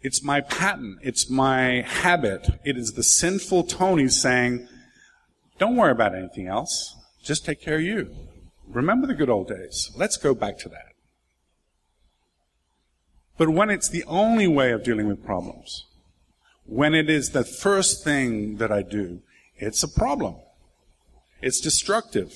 It's 0.00 0.22
my 0.22 0.40
pattern. 0.40 0.98
It's 1.02 1.28
my 1.28 1.82
habit. 1.82 2.48
It 2.64 2.76
is 2.76 2.92
the 2.92 3.02
sinful 3.02 3.64
Tony 3.64 4.08
saying, 4.08 4.68
don't 5.58 5.76
worry 5.76 5.90
about 5.90 6.14
anything 6.14 6.46
else. 6.46 6.94
Just 7.24 7.44
take 7.44 7.60
care 7.60 7.76
of 7.76 7.82
you. 7.82 8.14
Remember 8.68 9.06
the 9.06 9.14
good 9.14 9.30
old 9.30 9.48
days. 9.48 9.90
Let's 9.96 10.16
go 10.16 10.34
back 10.34 10.58
to 10.58 10.68
that. 10.68 10.92
But 13.38 13.48
when 13.48 13.70
it's 13.70 13.88
the 13.88 14.04
only 14.04 14.46
way 14.46 14.70
of 14.70 14.84
dealing 14.84 15.08
with 15.08 15.24
problems, 15.24 15.86
when 16.64 16.94
it 16.94 17.10
is 17.10 17.30
the 17.30 17.44
first 17.44 18.04
thing 18.04 18.56
that 18.58 18.72
I 18.72 18.82
do, 18.82 19.22
it's 19.56 19.82
a 19.82 19.88
problem. 19.88 20.36
It's 21.42 21.60
destructive. 21.60 22.32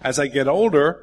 As 0.00 0.18
I 0.18 0.26
get 0.26 0.48
older, 0.48 1.02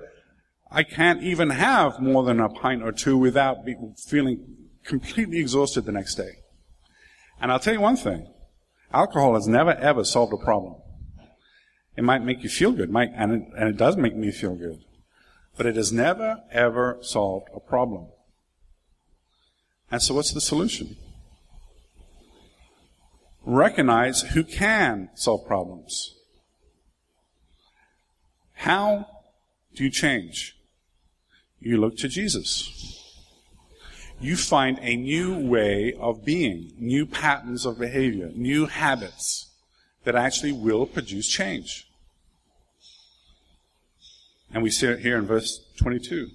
I 0.71 0.83
can't 0.83 1.21
even 1.21 1.51
have 1.51 1.99
more 1.99 2.23
than 2.23 2.39
a 2.39 2.49
pint 2.49 2.83
or 2.83 2.91
two 2.91 3.17
without 3.17 3.65
be, 3.65 3.75
feeling 3.97 4.69
completely 4.83 5.39
exhausted 5.39 5.85
the 5.85 5.91
next 5.91 6.15
day. 6.15 6.39
And 7.39 7.51
I'll 7.51 7.59
tell 7.59 7.73
you 7.73 7.81
one 7.81 7.95
thing. 7.95 8.27
Alcohol 8.91 9.35
has 9.35 9.47
never 9.47 9.71
ever 9.71 10.03
solved 10.03 10.33
a 10.33 10.37
problem. 10.37 10.75
It 11.95 12.03
might 12.03 12.23
make 12.23 12.43
you 12.43 12.49
feel 12.49 12.71
good, 12.71 12.89
might, 12.89 13.11
and, 13.15 13.31
it, 13.33 13.43
and 13.57 13.69
it 13.69 13.77
does 13.77 13.97
make 13.97 14.15
me 14.15 14.31
feel 14.31 14.55
good. 14.55 14.83
But 15.57 15.67
it 15.67 15.75
has 15.75 15.91
never 15.91 16.41
ever 16.51 16.97
solved 17.01 17.49
a 17.55 17.59
problem. 17.59 18.07
And 19.91 20.01
so 20.01 20.15
what's 20.15 20.33
the 20.33 20.41
solution? 20.41 20.97
Recognize 23.45 24.21
who 24.21 24.43
can 24.43 25.09
solve 25.13 25.45
problems. 25.45 26.15
How 28.63 29.07
do 29.75 29.83
you 29.83 29.89
change? 29.89 30.55
You 31.59 31.81
look 31.81 31.97
to 31.97 32.07
Jesus. 32.07 32.71
You 34.21 34.37
find 34.37 34.79
a 34.81 34.95
new 34.95 35.37
way 35.37 35.93
of 35.99 36.23
being, 36.23 36.71
new 36.77 37.05
patterns 37.05 37.65
of 37.65 37.77
behavior, 37.77 38.31
new 38.33 38.67
habits 38.67 39.51
that 40.05 40.15
actually 40.15 40.53
will 40.53 40.85
produce 40.85 41.27
change. 41.27 41.89
And 44.53 44.63
we 44.63 44.69
see 44.69 44.87
it 44.87 44.99
here 44.99 45.17
in 45.17 45.25
verse 45.25 45.59
22. 45.79 46.29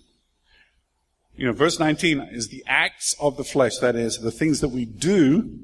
You 1.35 1.47
know, 1.47 1.55
verse 1.55 1.79
19 1.79 2.29
is 2.31 2.49
the 2.49 2.63
acts 2.67 3.17
of 3.19 3.39
the 3.39 3.45
flesh, 3.45 3.79
that 3.79 3.97
is, 3.97 4.19
the 4.19 4.31
things 4.31 4.61
that 4.61 4.69
we 4.69 4.85
do 4.85 5.61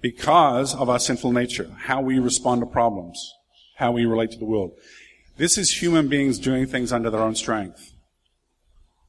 because 0.00 0.74
of 0.74 0.90
our 0.90 0.98
sinful 0.98 1.30
nature, 1.30 1.70
how 1.82 2.00
we 2.00 2.18
respond 2.18 2.60
to 2.62 2.66
problems, 2.66 3.34
how 3.76 3.92
we 3.92 4.04
relate 4.04 4.32
to 4.32 4.38
the 4.38 4.44
world. 4.44 4.72
This 5.36 5.56
is 5.56 5.82
human 5.82 6.08
beings 6.08 6.38
doing 6.38 6.66
things 6.66 6.92
under 6.92 7.10
their 7.10 7.22
own 7.22 7.34
strength. 7.34 7.94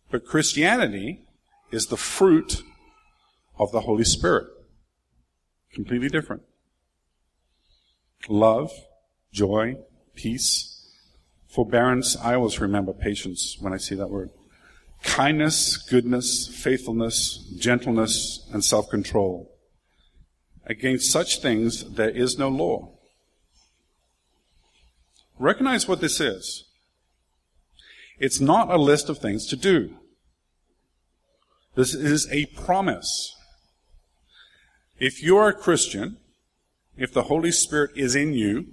But 0.10 0.26
Christianity 0.26 1.26
is 1.72 1.88
the 1.88 1.98
fruit 1.98 2.62
of 3.58 3.72
the 3.72 3.82
Holy 3.82 4.06
Spirit. 4.06 4.48
Completely 5.74 6.08
different. 6.08 6.44
Love, 8.30 8.72
joy, 9.32 9.76
peace, 10.16 10.88
forbearance. 11.48 12.16
I 12.16 12.36
always 12.36 12.60
remember 12.60 12.94
patience 12.94 13.58
when 13.60 13.74
I 13.74 13.78
see 13.78 13.96
that 13.96 14.10
word. 14.10 14.30
Kindness, 15.04 15.78
goodness, 15.78 16.48
faithfulness, 16.48 17.38
gentleness, 17.60 18.48
and 18.54 18.64
self-control. 18.64 19.52
Against 20.66 21.12
such 21.12 21.42
things 21.42 21.96
there 21.96 22.10
is 22.10 22.38
no 22.38 22.48
law. 22.48 22.98
Recognize 25.40 25.88
what 25.88 26.02
this 26.02 26.20
is. 26.20 26.66
It's 28.20 28.40
not 28.40 28.72
a 28.72 28.78
list 28.78 29.10
of 29.10 29.18
things 29.18 29.46
to 29.48 29.56
do. 29.56 29.96
This 31.76 31.94
is 31.94 32.28
a 32.32 32.46
promise. 32.48 33.36
If 35.00 35.24
you're 35.24 35.50
a 35.50 35.54
Christian, 35.54 36.18
if 36.96 37.12
the 37.12 37.24
Holy 37.24 37.52
Spirit 37.52 37.92
is 37.96 38.16
in 38.16 38.34
you, 38.34 38.68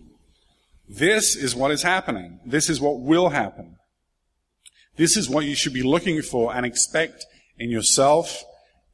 this 0.88 1.34
is 1.34 1.54
what 1.54 1.70
is 1.70 1.82
happening. 1.82 2.40
This 2.44 2.68
is 2.68 2.80
what 2.80 3.00
will 3.00 3.30
happen. 3.30 3.76
This 4.96 5.16
is 5.16 5.30
what 5.30 5.46
you 5.46 5.54
should 5.54 5.72
be 5.72 5.82
looking 5.82 6.20
for 6.20 6.54
and 6.54 6.66
expect 6.66 7.24
in 7.58 7.70
yourself 7.70 8.44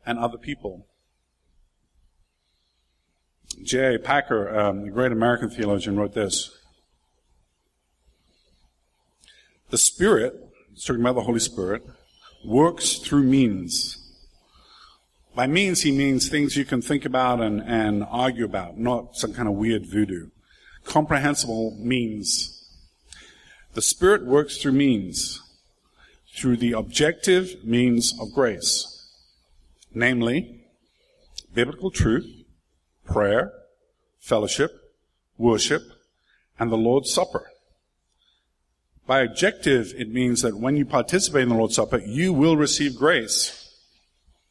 and 0.05 0.19
other 0.19 0.39
people. 0.39 0.87
J.I. 3.63 3.97
Packer, 3.97 4.57
um, 4.57 4.85
the 4.85 4.91
great 4.91 5.13
American 5.13 5.51
theologian, 5.51 5.97
wrote 5.97 6.15
this. 6.15 6.57
The 9.69 9.79
Spirit, 9.79 10.35
talking 10.81 11.01
about 11.01 11.17
the 11.17 11.23
Holy 11.23 11.41
Spirit, 11.41 11.83
works 12.45 12.99
through 12.99 13.25
means. 13.25 13.99
By 15.35 15.49
means, 15.49 15.83
he 15.83 15.91
means 15.91 16.29
things 16.29 16.57
you 16.57 16.65
can 16.65 16.81
think 16.81 17.05
about 17.05 17.41
and, 17.41 17.61
and 17.63 18.05
argue 18.09 18.45
about, 18.45 18.79
not 18.79 19.17
some 19.17 19.35
kind 19.35 19.49
of 19.49 19.55
weird 19.55 19.85
voodoo. 19.85 20.29
Comprehensible 20.85 21.77
means. 21.81 22.65
The 23.75 23.83
Spirit 23.83 24.25
works 24.25 24.57
through 24.59 24.73
means, 24.73 25.43
through 26.37 26.59
the 26.59 26.73
objective 26.73 27.65
means 27.65 28.15
of 28.21 28.33
grace. 28.33 29.11
Namely, 29.93 30.65
biblical 31.53 31.91
truth, 31.91 32.45
prayer, 33.05 33.53
fellowship, 34.21 34.95
worship, 35.37 35.83
and 36.59 36.71
the 36.71 36.77
Lord's 36.77 37.13
Supper. 37.13 37.51
By 39.07 39.21
objective, 39.21 39.95
it 39.97 40.11
means 40.11 40.43
that 40.43 40.59
when 40.59 40.77
you 40.77 40.85
participate 40.85 41.43
in 41.43 41.49
the 41.51 41.55
Lord's 41.55 41.77
Supper, 41.77 41.99
you 41.99 42.33
will 42.33 42.57
receive 42.57 42.97
grace 42.97 43.73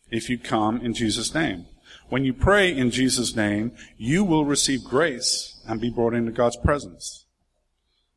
if 0.10 0.30
you 0.30 0.38
come 0.38 0.80
in 0.80 0.94
Jesus' 0.94 1.34
name. 1.34 1.66
When 2.08 2.24
you 2.24 2.34
pray 2.34 2.76
in 2.76 2.92
Jesus' 2.92 3.36
name, 3.36 3.74
you 3.98 4.24
will 4.24 4.46
receive 4.46 4.84
grace 4.84 5.60
and 5.68 5.82
be 5.82 5.90
brought 5.90 6.14
into 6.14 6.32
God's 6.32 6.56
presence. 6.58 7.26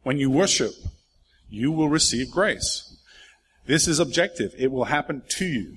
When 0.03 0.19
you 0.19 0.31
worship, 0.31 0.73
you 1.49 1.73
will 1.73 1.89
receive 1.89 2.31
grace. 2.31 2.97
This 3.67 3.89
is 3.89 3.99
objective. 3.99 4.55
It 4.57 4.71
will 4.71 4.85
happen 4.85 5.23
to 5.29 5.45
you. 5.45 5.77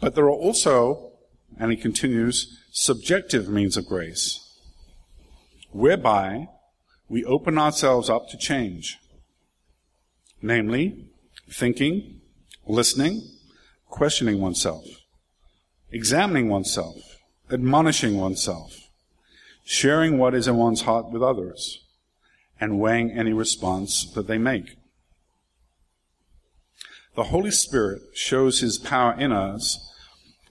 But 0.00 0.14
there 0.14 0.24
are 0.24 0.30
also, 0.30 1.12
and 1.58 1.70
he 1.70 1.76
continues, 1.76 2.58
subjective 2.72 3.48
means 3.48 3.76
of 3.76 3.86
grace, 3.86 4.40
whereby 5.70 6.48
we 7.08 7.24
open 7.24 7.58
ourselves 7.58 8.08
up 8.08 8.28
to 8.30 8.36
change. 8.36 8.98
Namely, 10.40 11.06
thinking, 11.50 12.20
listening, 12.66 13.22
questioning 13.88 14.40
oneself, 14.40 14.84
examining 15.90 16.48
oneself, 16.48 16.96
admonishing 17.50 18.18
oneself, 18.18 18.90
sharing 19.64 20.18
what 20.18 20.34
is 20.34 20.48
in 20.48 20.56
one's 20.56 20.82
heart 20.82 21.10
with 21.10 21.22
others, 21.22 21.84
and 22.60 22.80
weighing 22.80 23.10
any 23.10 23.32
response 23.32 24.04
that 24.12 24.26
they 24.26 24.38
make. 24.38 24.76
The 27.14 27.24
Holy 27.24 27.50
Spirit 27.50 28.02
shows 28.14 28.60
His 28.60 28.78
power 28.78 29.18
in 29.18 29.32
us 29.32 29.90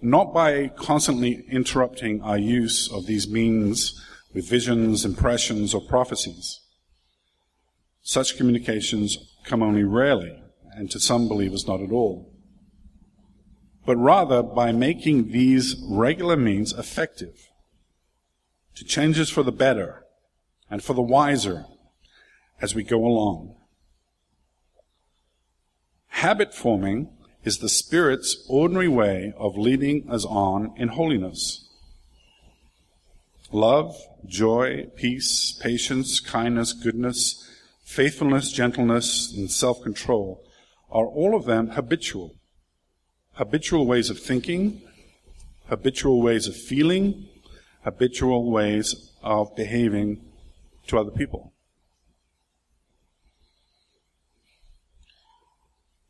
not 0.02 0.34
by 0.34 0.68
constantly 0.68 1.46
interrupting 1.50 2.22
our 2.22 2.38
use 2.38 2.92
of 2.92 3.06
these 3.06 3.28
means 3.28 4.02
with 4.34 4.50
visions, 4.50 5.06
impressions, 5.06 5.74
or 5.74 5.82
prophecies. 5.82 6.60
Such 8.02 8.36
communications 8.36 9.18
come 9.46 9.62
only 9.64 9.84
rarely, 9.84 10.42
and 10.76 10.90
to 10.92 11.00
some 11.00 11.28
believers 11.28 11.68
not 11.68 11.82
at 11.82 11.92
all. 11.92 12.34
But 13.86 13.98
rather 13.98 14.42
by 14.42 14.72
making 14.72 15.32
these 15.32 15.76
regular 15.88 16.38
means 16.38 16.74
effective 16.74 17.50
to 18.76 18.84
changes 18.84 19.30
for 19.30 19.44
the 19.44 19.52
better 19.52 20.06
and 20.70 20.84
for 20.84 20.94
the 20.94 21.02
wiser 21.02 21.66
as 22.62 22.74
we 22.74 22.84
go 22.84 23.06
along. 23.06 23.56
Habit 26.08 26.54
forming 26.54 27.10
is 27.44 27.58
the 27.58 27.70
Spirit's 27.70 28.46
ordinary 28.48 28.88
way 28.88 29.34
of 29.38 29.58
leading 29.58 30.10
us 30.10 30.26
on 30.26 30.74
in 30.78 30.90
holiness. 30.90 31.63
Love, 33.54 33.96
joy, 34.26 34.88
peace, 34.96 35.52
patience, 35.62 36.20
kindness, 36.20 36.74
goodness, 36.74 37.48
faithfulness, 37.86 38.52
gentleness, 38.52 39.32
and 39.32 39.52
self-control 39.52 40.44
are 40.90 41.06
all 41.06 41.36
of 41.36 41.46
them 41.46 41.70
habitual. 41.70 42.34
Habitual 43.34 43.86
ways 43.86 44.10
of 44.10 44.20
thinking, 44.20 44.82
habitual 45.70 46.20
ways 46.20 46.48
of 46.48 46.56
feeling, 46.56 47.30
habitual 47.84 48.52
ways 48.52 49.12
of 49.22 49.56
behaving 49.56 50.26
to 50.88 50.98
other 50.98 51.12
people. 51.12 51.54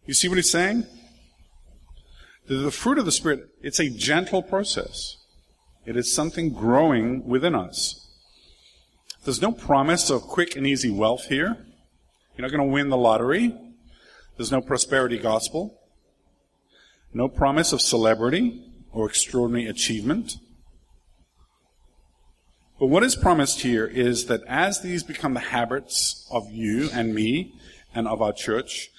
You 0.06 0.14
see 0.14 0.30
what 0.30 0.38
he's 0.38 0.50
saying? 0.50 0.86
The 2.48 2.72
fruit 2.72 2.98
of 2.98 3.06
the 3.06 3.12
Spirit, 3.12 3.50
it's 3.62 3.80
a 3.80 3.90
gentle 3.90 4.42
process. 4.44 5.18
It 5.86 5.98
is 5.98 6.14
something 6.14 6.54
growing 6.54 7.28
within 7.28 7.56
us. 7.56 8.08
There's 9.24 9.42
no 9.42 9.52
promise 9.52 10.10
of 10.10 10.24
quick 10.24 10.56
and 10.56 10.66
easy 10.66 10.90
wealth 10.90 11.26
here. 11.26 11.58
You're 12.36 12.48
not 12.48 12.52
going 12.52 12.68
to 12.68 12.74
win 12.74 12.90
the 12.90 12.98
lottery. 12.98 13.56
There's 14.38 14.52
no 14.52 14.62
prosperity 14.62 15.18
gospel, 15.20 15.80
no 17.14 17.28
promise 17.28 17.72
of 17.72 17.82
celebrity 17.82 18.66
or 18.92 19.08
extraordinary 19.08 19.68
achievement. 19.68 20.38
But 22.80 22.88
what 22.88 23.04
is 23.04 23.16
promised 23.16 23.62
here 23.62 23.86
is 23.86 24.26
that 24.26 24.42
as 24.48 24.82
these 24.82 25.04
become 25.04 25.36
the 25.36 25.40
habits 25.40 26.28
of 26.32 26.50
you 26.50 26.90
and 26.92 27.14
me 27.14 27.54
and 27.94 28.08
of 28.08 28.22
our 28.22 28.34
church, 28.34 28.90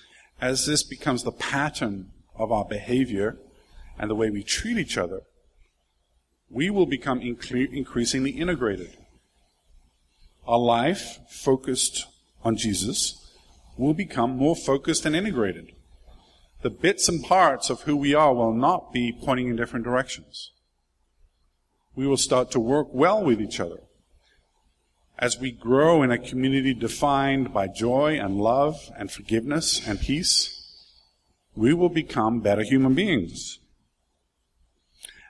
as 0.41 0.67
this 0.67 0.83
becomes 0.85 1.25
the 1.25 1.33
pattern 1.33 2.11
of 2.37 2.53
our 2.53 2.65
behavior 2.65 3.37
and 3.99 4.09
the 4.09 4.15
way 4.15 4.31
we 4.31 4.45
treat 4.45 4.79
each 4.79 4.97
other, 4.97 5.23
we 6.55 6.71
will 6.71 6.87
become 6.87 7.21
incre- 7.21 7.73
increasingly 7.73 8.31
integrated. 8.31 8.97
Our 10.47 10.59
life 10.59 11.19
focused 11.29 12.07
on 12.45 12.57
Jesus 12.57 13.21
will 13.77 13.93
become 13.93 14.37
more 14.37 14.55
focused 14.55 15.05
and 15.05 15.17
integrated. 15.17 15.73
The 16.63 16.71
bits 16.71 17.09
and 17.09 17.25
parts 17.25 17.71
of 17.71 17.83
who 17.83 17.97
we 17.97 18.15
are 18.15 18.33
will 18.33 18.55
not 18.55 18.93
be 18.93 19.13
pointing 19.13 19.49
in 19.49 19.57
different 19.57 19.85
directions. 19.85 20.53
We 21.97 22.07
will 22.07 22.17
start 22.17 22.53
to 22.53 22.61
work 22.61 22.87
well 22.93 23.23
with 23.23 23.41
each 23.41 23.59
other. 23.59 23.81
As 25.19 25.39
we 25.39 25.51
grow 25.51 26.03
in 26.03 26.13
a 26.13 26.19
community 26.19 26.73
defined 26.73 27.53
by 27.53 27.67
joy 27.67 28.19
and 28.19 28.41
love 28.41 28.93
and 28.97 29.11
forgiveness 29.11 29.87
and 29.87 30.01
peace, 30.01 30.51
we 31.57 31.75
will 31.75 31.89
become 31.89 32.41
better 32.41 32.63
human 32.63 32.95
beings. 32.95 33.59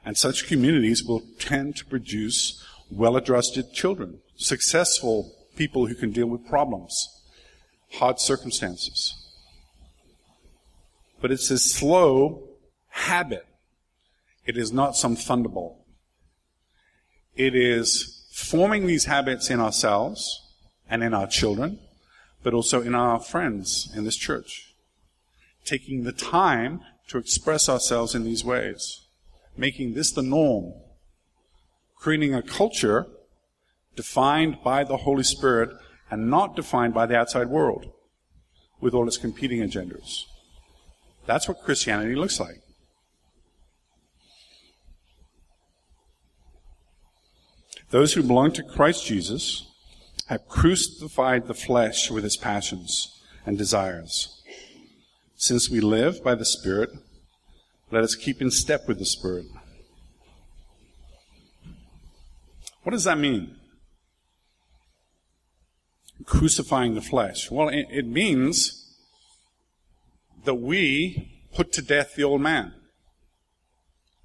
And 0.05 0.17
such 0.17 0.47
communities 0.47 1.03
will 1.03 1.23
tend 1.38 1.77
to 1.77 1.85
produce 1.87 2.62
well-adjusted 2.90 3.73
children, 3.73 4.21
successful 4.37 5.35
people 5.57 5.87
who 5.87 5.95
can 5.95 6.12
deal 6.12 6.27
with 6.27 6.47
problems, 6.47 7.09
hard 7.93 8.21
circumstances. 8.21 9.14
But 11.21 11.33
it's 11.33 11.51
a 11.51 11.59
slow 11.59 12.49
habit. 12.88 13.47
It 14.47 14.59
is 14.59 14.73
not 14.73 14.97
some 14.97 15.17
thunderbolt. 15.17 15.79
It 17.35 17.55
is 17.55 18.27
forming 18.33 18.87
these 18.87 19.07
habits 19.07 19.49
in 19.49 19.59
ourselves 19.59 20.43
and 20.88 21.03
in 21.03 21.14
our 21.14 21.27
children, 21.27 21.79
but 22.43 22.53
also 22.53 22.83
in 22.83 22.95
our 22.95 23.19
friends 23.21 23.90
in 23.97 24.05
this 24.05 24.17
church. 24.17 24.75
Taking 25.64 26.05
the 26.05 26.12
time 26.12 26.83
to 27.09 27.17
express 27.17 27.69
ourselves 27.71 28.14
in 28.14 28.25
these 28.25 28.45
ways. 28.45 29.04
Making 29.57 29.95
this 29.95 30.12
the 30.12 30.23
norm. 30.23 30.75
Creating 31.97 32.35
a 32.35 32.43
culture 32.43 33.07
defined 33.97 34.59
by 34.62 34.85
the 34.85 34.99
Holy 34.99 35.23
Spirit 35.23 35.71
and 36.11 36.29
not 36.29 36.57
defined 36.57 36.95
by 36.95 37.07
the 37.07 37.17
outside 37.17 37.49
world 37.49 37.90
with 38.81 38.95
all 38.95 39.07
its 39.07 39.17
competing 39.17 39.61
agendas. 39.61 40.25
That's 41.27 41.49
what 41.49 41.62
Christianity 41.62 42.14
looks 42.14 42.38
like. 42.38 42.61
Those 47.90 48.14
who 48.14 48.23
belong 48.23 48.53
to 48.53 48.62
Christ 48.62 49.07
Jesus 49.07 49.67
have 50.27 50.49
crucified 50.49 51.47
the 51.47 51.55
flesh 51.55 52.11
with 52.11 52.25
its 52.25 52.37
passions 52.37 53.23
and 53.47 53.57
desires. 53.57 54.43
Since 55.37 55.71
we 55.71 55.81
live 55.81 56.25
by 56.25 56.35
the 56.35 56.45
Spirit, 56.45 56.90
let 57.95 58.03
us 58.03 58.17
keep 58.17 58.43
in 58.43 58.51
step 58.51 58.89
with 58.89 58.99
the 58.99 59.05
Spirit. 59.05 59.47
What 62.83 62.91
does 62.91 63.05
that 63.05 63.19
mean? 63.19 63.55
Crucifying 66.27 66.97
the 66.97 67.01
flesh. 67.01 67.53
Well, 67.53 67.69
it, 67.69 68.05
means 68.05 68.97
that 70.45 70.57
we 70.57 71.47
put 71.55 71.73
to 71.75 71.83
death 71.83 72.17
the 72.17 72.25
old 72.25 72.41
man. 72.41 72.75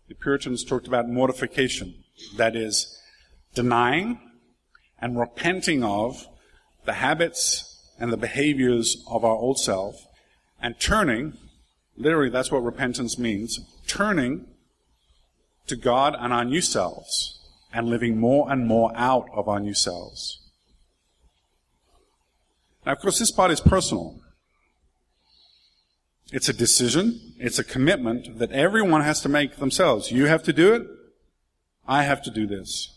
The 0.07 0.15
Puritans 0.15 0.63
talked 0.63 0.87
about 0.87 1.07
mortification. 1.07 1.93
That 2.37 2.55
is, 2.55 2.99
denying 3.53 4.19
and 4.99 5.19
repenting 5.19 5.83
of 5.83 6.27
the 6.85 6.93
habits 6.93 7.87
and 7.99 8.11
the 8.11 8.17
behaviors 8.17 9.03
of 9.07 9.23
our 9.23 9.35
old 9.35 9.59
self 9.59 10.07
and 10.59 10.79
turning, 10.79 11.37
literally 11.99 12.29
that's 12.29 12.51
what 12.51 12.63
repentance 12.63 13.19
means, 13.19 13.59
turning 13.85 14.47
to 15.67 15.75
God 15.75 16.15
and 16.17 16.33
our 16.33 16.45
new 16.45 16.61
selves 16.61 17.39
and 17.71 17.87
living 17.87 18.19
more 18.19 18.51
and 18.51 18.65
more 18.65 18.91
out 18.95 19.27
of 19.33 19.47
our 19.47 19.59
new 19.59 19.75
selves. 19.75 20.39
Now, 22.85 22.93
of 22.93 22.99
course, 22.99 23.19
this 23.19 23.31
part 23.31 23.51
is 23.51 23.59
personal. 23.59 24.19
It's 26.31 26.49
a 26.49 26.53
decision. 26.53 27.19
It's 27.37 27.59
a 27.59 27.63
commitment 27.63 28.39
that 28.39 28.51
everyone 28.51 29.01
has 29.01 29.21
to 29.21 29.29
make 29.29 29.57
themselves. 29.57 30.11
You 30.11 30.25
have 30.25 30.43
to 30.43 30.53
do 30.53 30.73
it. 30.73 30.87
I 31.87 32.03
have 32.03 32.21
to 32.23 32.31
do 32.31 32.47
this. 32.47 32.95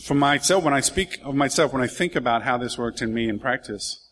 For 0.00 0.14
myself, 0.14 0.64
when 0.64 0.74
I 0.74 0.80
speak 0.80 1.18
of 1.22 1.34
myself, 1.34 1.72
when 1.72 1.82
I 1.82 1.86
think 1.86 2.14
about 2.14 2.42
how 2.42 2.58
this 2.58 2.78
worked 2.78 3.00
in 3.00 3.14
me 3.14 3.28
in 3.28 3.38
practice, 3.38 4.03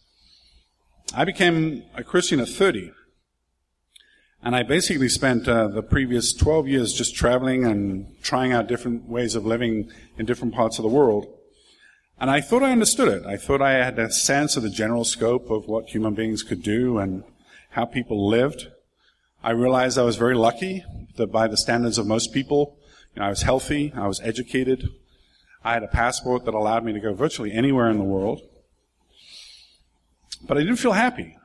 I 1.15 1.25
became 1.25 1.85
a 1.95 2.03
Christian 2.03 2.41
at 2.41 2.49
30. 2.49 2.93
And 4.43 4.57
I 4.57 4.62
basically 4.62 5.09
spent 5.09 5.47
uh, 5.47 5.69
the 5.69 5.83
previous 5.83 6.33
12 6.33 6.67
years 6.67 6.93
just 6.93 7.15
traveling 7.15 7.65
and 7.65 8.07
trying 8.23 8.53
out 8.53 8.67
different 8.67 9.09
ways 9.09 9.35
of 9.35 9.47
living 9.47 9.91
in 10.19 10.27
different 10.27 10.55
parts 10.55 10.79
of 10.79 10.83
the 10.83 10.88
world. 10.88 11.27
And 12.19 12.31
I 12.31 12.41
thought 12.41 12.62
I 12.62 12.73
understood 12.73 13.09
it. 13.09 13.27
I 13.27 13.37
thought 13.37 13.62
I 13.62 13.73
had 13.73 13.99
a 13.99 14.11
sense 14.11 14.57
of 14.57 14.62
the 14.62 14.71
general 14.71 15.05
scope 15.05 15.51
of 15.51 15.67
what 15.67 15.91
human 15.91 16.15
beings 16.15 16.43
could 16.43 16.62
do 16.62 16.99
and 16.99 17.25
how 17.71 17.85
people 17.85 18.29
lived. 18.29 18.69
I 19.45 19.51
realized 19.51 19.99
I 19.99 20.03
was 20.03 20.17
very 20.17 20.35
lucky 20.35 20.85
that 21.17 21.33
by 21.33 21.47
the 21.47 21.57
standards 21.57 21.99
of 21.99 22.07
most 22.07 22.33
people, 22.33 22.77
you 23.15 23.21
know, 23.21 23.27
I 23.27 23.31
was 23.31 23.43
healthy, 23.43 23.93
I 23.95 24.07
was 24.07 24.21
educated, 24.21 24.88
I 25.65 25.75
had 25.75 25.83
a 25.83 25.88
passport 25.88 26.45
that 26.45 26.55
allowed 26.55 26.85
me 26.85 26.93
to 26.93 27.01
go 27.01 27.12
virtually 27.12 27.53
anywhere 27.53 27.91
in 27.91 27.99
the 27.99 28.05
world. 28.05 28.41
But 30.46 30.59
I 30.59 30.61
didn't 30.61 30.76
feel 30.76 30.92
happy. 30.92 31.37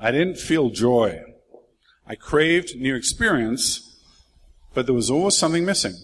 I 0.00 0.10
didn't 0.10 0.38
feel 0.38 0.70
joy. 0.70 1.22
I 2.06 2.14
craved 2.14 2.74
new 2.76 2.94
experience, 2.94 3.96
but 4.74 4.86
there 4.86 4.94
was 4.94 5.10
always 5.10 5.36
something 5.36 5.64
missing. 5.64 5.94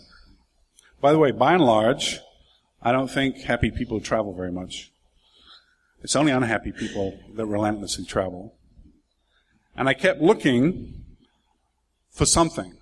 By 1.01 1.12
the 1.12 1.19
way, 1.19 1.31
by 1.31 1.55
and 1.55 1.64
large, 1.64 2.21
I 2.83 2.92
don't 2.92 3.11
think 3.11 3.38
happy 3.38 3.71
people 3.71 4.01
travel 4.01 4.35
very 4.35 4.53
much. 4.53 4.92
It's 6.03 6.14
only 6.14 6.33
unhappy 6.33 6.73
people 6.73 7.19
that 7.35 7.47
relentlessly 7.47 8.05
travel. 8.05 8.55
And 9.77 9.88
I 9.88 9.95
kept 9.95 10.21
looking 10.21 11.05
for 12.11 12.25
something, 12.25 12.79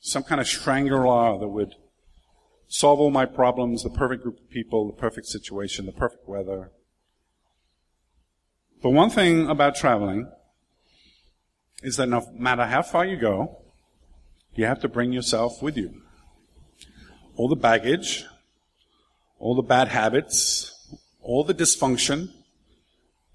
some 0.00 0.22
kind 0.22 0.40
of 0.40 0.48
Shangri-La 0.48 1.38
that 1.38 1.48
would 1.48 1.74
solve 2.68 3.00
all 3.00 3.10
my 3.10 3.26
problems, 3.26 3.82
the 3.82 3.90
perfect 3.90 4.22
group 4.22 4.38
of 4.38 4.50
people, 4.50 4.86
the 4.86 5.00
perfect 5.00 5.26
situation, 5.26 5.86
the 5.86 5.92
perfect 5.92 6.28
weather. 6.28 6.72
But 8.82 8.90
one 8.90 9.10
thing 9.10 9.48
about 9.48 9.74
traveling 9.74 10.30
is 11.82 11.96
that 11.96 12.08
no 12.08 12.26
matter 12.34 12.64
how 12.64 12.82
far 12.82 13.04
you 13.04 13.16
go, 13.16 13.58
you 14.54 14.64
have 14.64 14.80
to 14.80 14.88
bring 14.88 15.12
yourself 15.12 15.62
with 15.62 15.76
you. 15.76 16.02
All 17.36 17.48
the 17.48 17.56
baggage, 17.56 18.24
all 19.38 19.54
the 19.54 19.62
bad 19.62 19.88
habits, 19.88 20.96
all 21.20 21.44
the 21.44 21.54
dysfunction, 21.54 22.30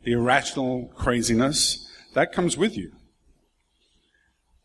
the 0.03 0.13
irrational 0.13 0.91
craziness, 0.95 1.88
that 2.13 2.31
comes 2.31 2.58
with 2.58 2.77
you. 2.77 2.91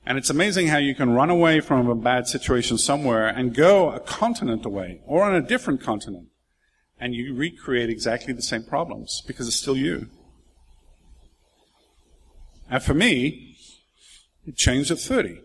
And 0.07 0.17
it's 0.19 0.31
amazing 0.31 0.69
how 0.69 0.79
you 0.79 0.95
can 0.95 1.11
run 1.11 1.31
away 1.31 1.61
from 1.61 1.89
a 1.89 1.95
bad 1.95 2.27
situation 2.27 2.79
somewhere 2.79 3.29
and 3.29 3.55
go 3.55 3.91
a 3.91 4.01
continent 4.01 4.65
away 4.65 5.03
or 5.07 5.23
on 5.25 5.35
a 5.35 5.43
different 5.43 5.83
continent 5.83 6.29
and 6.99 7.15
you 7.15 7.35
recreate 7.35 7.91
exactly 7.91 8.33
the 8.33 8.43
same 8.43 8.63
problems 8.63 9.23
because 9.27 9.47
it's 9.47 9.57
still 9.57 9.77
you. 9.77 10.09
And 12.71 12.83
for 12.83 12.95
me, 12.95 13.57
it 14.47 14.57
changed 14.57 14.93
at 14.93 15.01
30. 15.01 15.43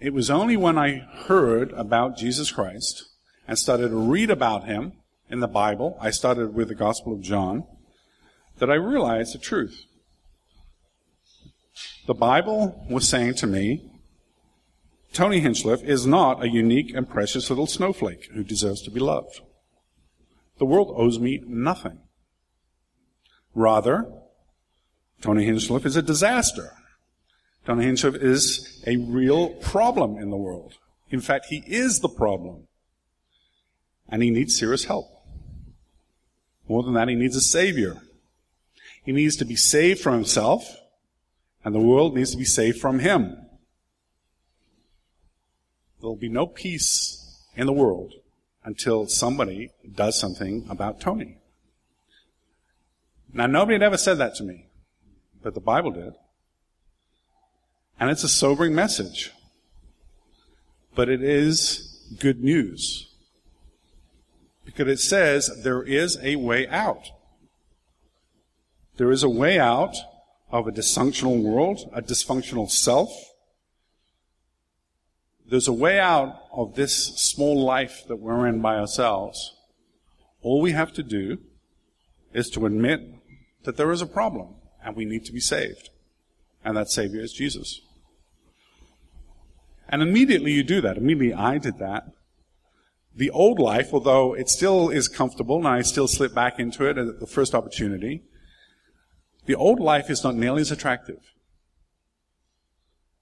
It 0.00 0.14
was 0.14 0.30
only 0.30 0.56
when 0.56 0.78
I 0.78 1.06
heard 1.26 1.72
about 1.72 2.16
Jesus 2.16 2.50
Christ 2.50 3.04
and 3.46 3.58
started 3.58 3.88
to 3.88 3.96
read 3.96 4.30
about 4.30 4.64
him 4.64 4.92
in 5.28 5.40
the 5.40 5.48
Bible, 5.48 5.98
I 6.00 6.10
started 6.10 6.54
with 6.54 6.68
the 6.68 6.74
Gospel 6.74 7.12
of 7.12 7.22
John, 7.22 7.64
that 8.58 8.70
I 8.70 8.74
realized 8.74 9.34
the 9.34 9.38
truth. 9.38 9.84
The 12.06 12.14
Bible 12.14 12.86
was 12.88 13.08
saying 13.08 13.34
to 13.34 13.46
me, 13.46 13.90
Tony 15.12 15.40
Hinchliffe 15.40 15.82
is 15.82 16.06
not 16.06 16.42
a 16.42 16.48
unique 16.48 16.94
and 16.94 17.08
precious 17.08 17.50
little 17.50 17.66
snowflake 17.66 18.28
who 18.32 18.44
deserves 18.44 18.82
to 18.82 18.90
be 18.90 19.00
loved. 19.00 19.40
The 20.58 20.66
world 20.66 20.94
owes 20.96 21.18
me 21.18 21.42
nothing. 21.46 21.98
Rather, 23.54 24.10
Tony 25.22 25.46
Hinchliffe 25.46 25.86
is 25.86 25.96
a 25.96 26.02
disaster. 26.02 26.72
Tony 27.64 27.86
Hinchliffe 27.86 28.16
is 28.16 28.82
a 28.86 28.96
real 28.96 29.50
problem 29.50 30.18
in 30.18 30.30
the 30.30 30.36
world. 30.36 30.74
In 31.10 31.20
fact, 31.20 31.46
he 31.46 31.62
is 31.66 32.00
the 32.00 32.08
problem 32.08 32.66
and 34.08 34.22
he 34.22 34.30
needs 34.30 34.58
serious 34.58 34.84
help. 34.84 35.06
More 36.68 36.82
than 36.82 36.94
that, 36.94 37.08
he 37.08 37.14
needs 37.14 37.36
a 37.36 37.40
savior. 37.40 38.02
He 39.04 39.12
needs 39.12 39.36
to 39.36 39.44
be 39.44 39.56
saved 39.56 40.00
from 40.00 40.14
himself, 40.14 40.76
and 41.64 41.74
the 41.74 41.80
world 41.80 42.14
needs 42.14 42.30
to 42.32 42.36
be 42.36 42.44
saved 42.44 42.78
from 42.78 43.00
him. 43.00 43.36
There'll 46.00 46.16
be 46.16 46.28
no 46.28 46.46
peace 46.46 47.42
in 47.56 47.66
the 47.66 47.72
world 47.72 48.14
until 48.64 49.06
somebody 49.06 49.70
does 49.94 50.18
something 50.18 50.66
about 50.68 51.00
Tony. 51.00 51.38
Now, 53.32 53.46
nobody 53.46 53.74
had 53.74 53.82
ever 53.82 53.96
said 53.96 54.18
that 54.18 54.34
to 54.36 54.44
me, 54.44 54.66
but 55.42 55.54
the 55.54 55.60
Bible 55.60 55.90
did. 55.90 56.14
And 57.98 58.10
it's 58.10 58.24
a 58.24 58.28
sobering 58.28 58.74
message. 58.74 59.32
But 60.94 61.08
it 61.08 61.22
is 61.22 62.16
good 62.18 62.42
news. 62.42 63.08
Because 64.64 64.88
it 64.88 65.00
says 65.00 65.62
there 65.62 65.82
is 65.82 66.18
a 66.22 66.36
way 66.36 66.66
out. 66.68 67.10
There 68.96 69.10
is 69.10 69.22
a 69.22 69.28
way 69.28 69.58
out 69.58 69.96
of 70.50 70.66
a 70.66 70.72
dysfunctional 70.72 71.42
world, 71.42 71.90
a 71.94 72.02
dysfunctional 72.02 72.70
self. 72.70 73.10
There's 75.48 75.68
a 75.68 75.72
way 75.72 75.98
out 75.98 76.42
of 76.52 76.74
this 76.74 76.94
small 77.18 77.64
life 77.64 78.04
that 78.08 78.16
we're 78.16 78.46
in 78.46 78.60
by 78.60 78.76
ourselves. 78.76 79.54
All 80.42 80.60
we 80.60 80.72
have 80.72 80.92
to 80.94 81.02
do 81.02 81.38
is 82.32 82.50
to 82.50 82.66
admit 82.66 83.02
that 83.64 83.76
there 83.76 83.92
is 83.92 84.02
a 84.02 84.06
problem 84.06 84.54
and 84.84 84.96
we 84.96 85.04
need 85.04 85.24
to 85.26 85.32
be 85.32 85.40
saved. 85.40 85.90
And 86.64 86.76
that 86.76 86.90
Savior 86.90 87.20
is 87.20 87.32
Jesus. 87.32 87.80
And 89.88 90.02
immediately 90.02 90.52
you 90.52 90.62
do 90.62 90.80
that. 90.80 90.96
Immediately 90.96 91.34
I 91.34 91.58
did 91.58 91.78
that. 91.78 92.04
The 93.14 93.30
old 93.30 93.58
life, 93.58 93.92
although 93.92 94.34
it 94.34 94.48
still 94.48 94.88
is 94.88 95.06
comfortable 95.06 95.58
and 95.58 95.68
I 95.68 95.82
still 95.82 96.08
slip 96.08 96.34
back 96.34 96.58
into 96.58 96.88
it 96.88 96.96
at 96.96 97.20
the 97.20 97.26
first 97.26 97.54
opportunity, 97.54 98.22
the 99.44 99.54
old 99.54 99.80
life 99.80 100.08
is 100.08 100.24
not 100.24 100.34
nearly 100.34 100.62
as 100.62 100.70
attractive. 100.70 101.18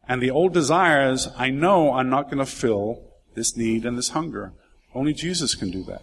And 0.06 0.22
the 0.22 0.30
old 0.30 0.52
desires, 0.52 1.28
I 1.36 1.50
know 1.50 1.90
are 1.90 2.04
not 2.04 2.26
going 2.26 2.38
to 2.38 2.46
fill 2.46 3.02
this 3.34 3.56
need 3.56 3.84
and 3.84 3.96
this 3.96 4.10
hunger. 4.10 4.52
Only 4.94 5.12
Jesus 5.12 5.54
can 5.54 5.70
do 5.70 5.82
that. 5.84 6.02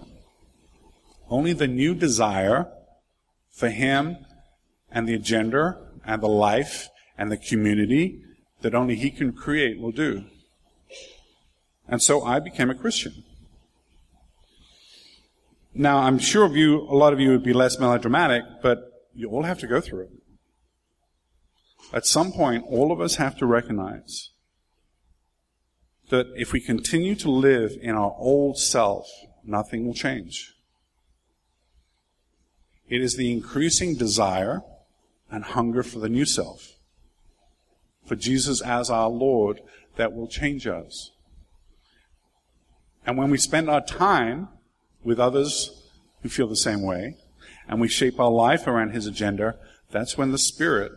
Only 1.29 1.53
the 1.53 1.67
new 1.67 1.93
desire 1.93 2.71
for 3.51 3.69
Him 3.69 4.17
and 4.91 5.07
the 5.07 5.13
agenda 5.13 5.77
and 6.05 6.21
the 6.21 6.27
life 6.27 6.89
and 7.17 7.31
the 7.31 7.37
community 7.37 8.21
that 8.61 8.73
only 8.73 8.95
He 8.95 9.09
can 9.09 9.33
create 9.33 9.79
will 9.79 9.91
do. 9.91 10.25
And 11.87 12.01
so 12.01 12.23
I 12.23 12.39
became 12.39 12.69
a 12.69 12.75
Christian. 12.75 13.23
Now, 15.73 15.99
I'm 15.99 16.17
sure 16.17 16.43
of 16.43 16.55
you, 16.55 16.81
a 16.81 16.95
lot 16.95 17.13
of 17.13 17.19
you 17.19 17.29
would 17.29 17.43
be 17.43 17.53
less 17.53 17.79
melodramatic, 17.79 18.43
but 18.63 18.79
you 19.13 19.29
all 19.29 19.43
have 19.43 19.59
to 19.59 19.67
go 19.67 19.79
through 19.79 20.03
it. 20.03 20.09
At 21.93 22.05
some 22.05 22.31
point, 22.31 22.65
all 22.67 22.91
of 22.91 22.99
us 22.99 23.15
have 23.15 23.37
to 23.37 23.45
recognize 23.45 24.31
that 26.09 26.27
if 26.35 26.51
we 26.51 26.59
continue 26.59 27.15
to 27.15 27.29
live 27.29 27.77
in 27.81 27.95
our 27.95 28.15
old 28.17 28.57
self, 28.57 29.07
nothing 29.43 29.85
will 29.85 29.93
change. 29.93 30.53
It 32.89 33.01
is 33.01 33.15
the 33.15 33.31
increasing 33.31 33.95
desire 33.95 34.61
and 35.31 35.43
hunger 35.43 35.83
for 35.83 35.99
the 35.99 36.09
new 36.09 36.25
self, 36.25 36.73
for 38.05 38.15
Jesus 38.15 38.61
as 38.61 38.89
our 38.89 39.09
Lord, 39.09 39.61
that 39.95 40.13
will 40.13 40.27
change 40.27 40.67
us. 40.67 41.11
And 43.05 43.17
when 43.17 43.29
we 43.29 43.37
spend 43.37 43.69
our 43.69 43.81
time 43.81 44.49
with 45.03 45.19
others 45.19 45.89
who 46.21 46.29
feel 46.29 46.47
the 46.47 46.55
same 46.55 46.81
way, 46.81 47.15
and 47.67 47.81
we 47.81 47.87
shape 47.87 48.19
our 48.19 48.31
life 48.31 48.67
around 48.67 48.91
His 48.91 49.07
agenda, 49.07 49.55
that's 49.91 50.17
when 50.17 50.31
the 50.31 50.37
Spirit 50.37 50.91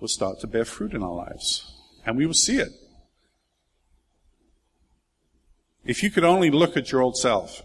will 0.00 0.08
start 0.08 0.40
to 0.40 0.46
bear 0.46 0.64
fruit 0.64 0.92
in 0.92 1.02
our 1.02 1.14
lives. 1.14 1.72
And 2.06 2.16
we 2.16 2.26
will 2.26 2.34
see 2.34 2.58
it. 2.58 2.70
If 5.84 6.02
you 6.02 6.10
could 6.10 6.24
only 6.24 6.50
look 6.50 6.76
at 6.76 6.92
your 6.92 7.00
old 7.00 7.16
self, 7.16 7.62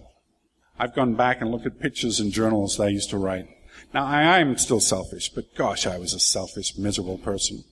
I've 0.79 0.95
gone 0.95 1.15
back 1.15 1.41
and 1.41 1.51
looked 1.51 1.65
at 1.65 1.79
pictures 1.79 2.19
and 2.19 2.31
journals 2.31 2.77
that 2.77 2.85
I 2.85 2.89
used 2.89 3.09
to 3.11 3.17
write. 3.17 3.47
Now, 3.93 4.05
I 4.05 4.39
am 4.39 4.57
still 4.57 4.79
selfish, 4.79 5.29
but 5.29 5.53
gosh, 5.55 5.85
I 5.85 5.99
was 5.99 6.13
a 6.13 6.19
selfish, 6.19 6.77
miserable 6.77 7.19
person 7.19 7.63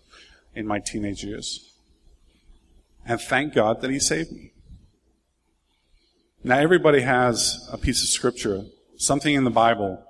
in 0.54 0.68
my 0.68 0.80
teenage 0.80 1.24
years. 1.24 1.74
And 3.06 3.20
thank 3.20 3.56
God 3.56 3.82
that 3.82 3.90
He 3.90 4.00
saved 4.00 4.32
me. 4.32 4.54
Now, 6.44 6.60
everybody 6.60 7.02
has 7.02 7.68
a 7.72 7.78
piece 7.78 8.04
of 8.04 8.10
scripture, 8.10 8.66
something 8.98 9.34
in 9.34 9.46
the 9.46 9.50
Bible 9.50 10.04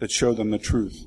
that 0.00 0.10
showed 0.10 0.38
them 0.38 0.50
the 0.50 0.58
truth. 0.58 1.06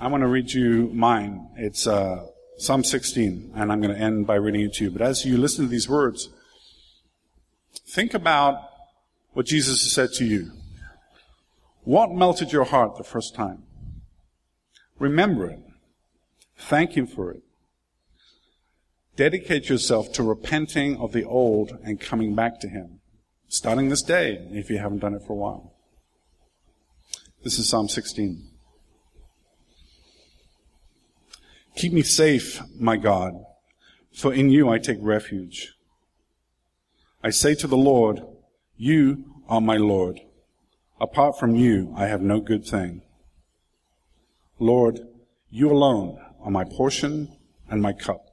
I 0.00 0.06
want 0.06 0.22
to 0.22 0.28
read 0.28 0.52
you 0.52 0.90
mine. 0.94 1.46
It's 1.56 1.86
uh, 1.86 2.26
Psalm 2.56 2.84
16, 2.84 3.52
and 3.54 3.70
I'm 3.70 3.82
going 3.82 3.94
to 3.94 4.00
end 4.00 4.26
by 4.26 4.36
reading 4.36 4.62
it 4.62 4.74
to 4.74 4.84
you. 4.84 4.90
But 4.90 5.02
as 5.02 5.26
you 5.26 5.36
listen 5.36 5.66
to 5.66 5.70
these 5.70 5.90
words, 5.90 6.30
think 7.86 8.14
about 8.14 8.62
what 9.34 9.44
Jesus 9.44 9.82
has 9.82 9.92
said 9.92 10.12
to 10.14 10.24
you. 10.24 10.52
What 11.84 12.12
melted 12.12 12.52
your 12.52 12.64
heart 12.64 12.96
the 12.96 13.04
first 13.04 13.34
time? 13.34 13.64
Remember 14.98 15.46
it. 15.46 15.60
Thank 16.56 16.96
Him 16.96 17.06
for 17.06 17.30
it. 17.30 17.42
Dedicate 19.16 19.68
yourself 19.68 20.12
to 20.12 20.22
repenting 20.22 20.98
of 20.98 21.12
the 21.12 21.24
old 21.24 21.78
and 21.82 22.00
coming 22.00 22.34
back 22.34 22.60
to 22.60 22.68
Him. 22.68 23.00
Starting 23.48 23.88
this 23.88 24.02
day, 24.02 24.46
if 24.52 24.70
you 24.70 24.78
haven't 24.78 25.00
done 25.00 25.14
it 25.14 25.22
for 25.26 25.32
a 25.32 25.36
while. 25.36 25.74
This 27.42 27.58
is 27.58 27.68
Psalm 27.68 27.88
16. 27.88 28.46
Keep 31.76 31.92
me 31.92 32.02
safe, 32.02 32.60
my 32.78 32.96
God, 32.96 33.34
for 34.12 34.32
in 34.34 34.50
you 34.50 34.68
I 34.68 34.78
take 34.78 34.98
refuge. 35.00 35.74
I 37.22 37.30
say 37.30 37.54
to 37.56 37.66
the 37.66 37.76
Lord, 37.76 38.20
You 38.76 39.24
are 39.48 39.60
my 39.60 39.78
Lord. 39.78 40.20
Apart 41.00 41.38
from 41.38 41.56
you, 41.56 41.94
I 41.96 42.06
have 42.06 42.20
no 42.20 42.40
good 42.40 42.66
thing. 42.66 43.00
Lord, 44.58 45.00
you 45.48 45.70
alone 45.70 46.20
are 46.42 46.50
my 46.50 46.64
portion 46.64 47.36
and 47.70 47.80
my 47.80 47.94
cup. 47.94 48.26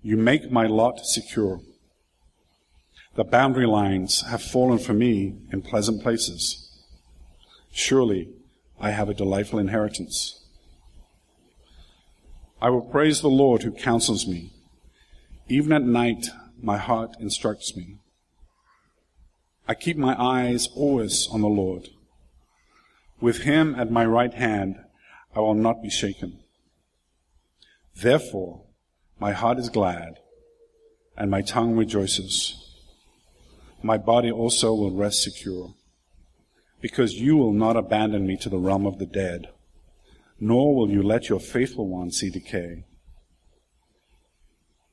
You 0.00 0.16
make 0.16 0.50
my 0.50 0.66
lot 0.66 1.04
secure. 1.04 1.60
The 3.14 3.24
boundary 3.24 3.66
lines 3.66 4.22
have 4.22 4.42
fallen 4.42 4.78
for 4.78 4.94
me 4.94 5.36
in 5.52 5.60
pleasant 5.60 6.02
places. 6.02 6.70
Surely 7.70 8.30
I 8.80 8.90
have 8.90 9.08
a 9.10 9.14
delightful 9.14 9.58
inheritance. 9.58 10.40
I 12.60 12.70
will 12.70 12.82
praise 12.82 13.20
the 13.20 13.28
Lord 13.28 13.62
who 13.62 13.70
counsels 13.70 14.26
me. 14.26 14.50
Even 15.48 15.72
at 15.72 15.82
night, 15.82 16.28
my 16.60 16.78
heart 16.78 17.16
instructs 17.20 17.76
me. 17.76 17.98
I 19.66 19.74
keep 19.74 19.96
my 19.96 20.14
eyes 20.20 20.68
always 20.74 21.26
on 21.28 21.40
the 21.40 21.48
Lord. 21.48 21.88
With 23.20 23.42
him 23.42 23.74
at 23.76 23.90
my 23.90 24.04
right 24.04 24.34
hand, 24.34 24.76
I 25.34 25.40
will 25.40 25.54
not 25.54 25.82
be 25.82 25.88
shaken. 25.88 26.40
Therefore, 27.96 28.62
my 29.18 29.32
heart 29.32 29.58
is 29.58 29.68
glad 29.68 30.18
and 31.16 31.30
my 31.30 31.40
tongue 31.40 31.76
rejoices. 31.76 32.60
My 33.82 33.96
body 33.96 34.30
also 34.30 34.74
will 34.74 34.90
rest 34.90 35.22
secure 35.22 35.74
because 36.80 37.14
you 37.14 37.36
will 37.36 37.52
not 37.52 37.76
abandon 37.76 38.26
me 38.26 38.36
to 38.36 38.50
the 38.50 38.58
realm 38.58 38.86
of 38.86 38.98
the 38.98 39.06
dead, 39.06 39.48
nor 40.38 40.74
will 40.74 40.90
you 40.90 41.02
let 41.02 41.30
your 41.30 41.40
faithful 41.40 41.88
one 41.88 42.10
see 42.10 42.28
decay. 42.28 42.84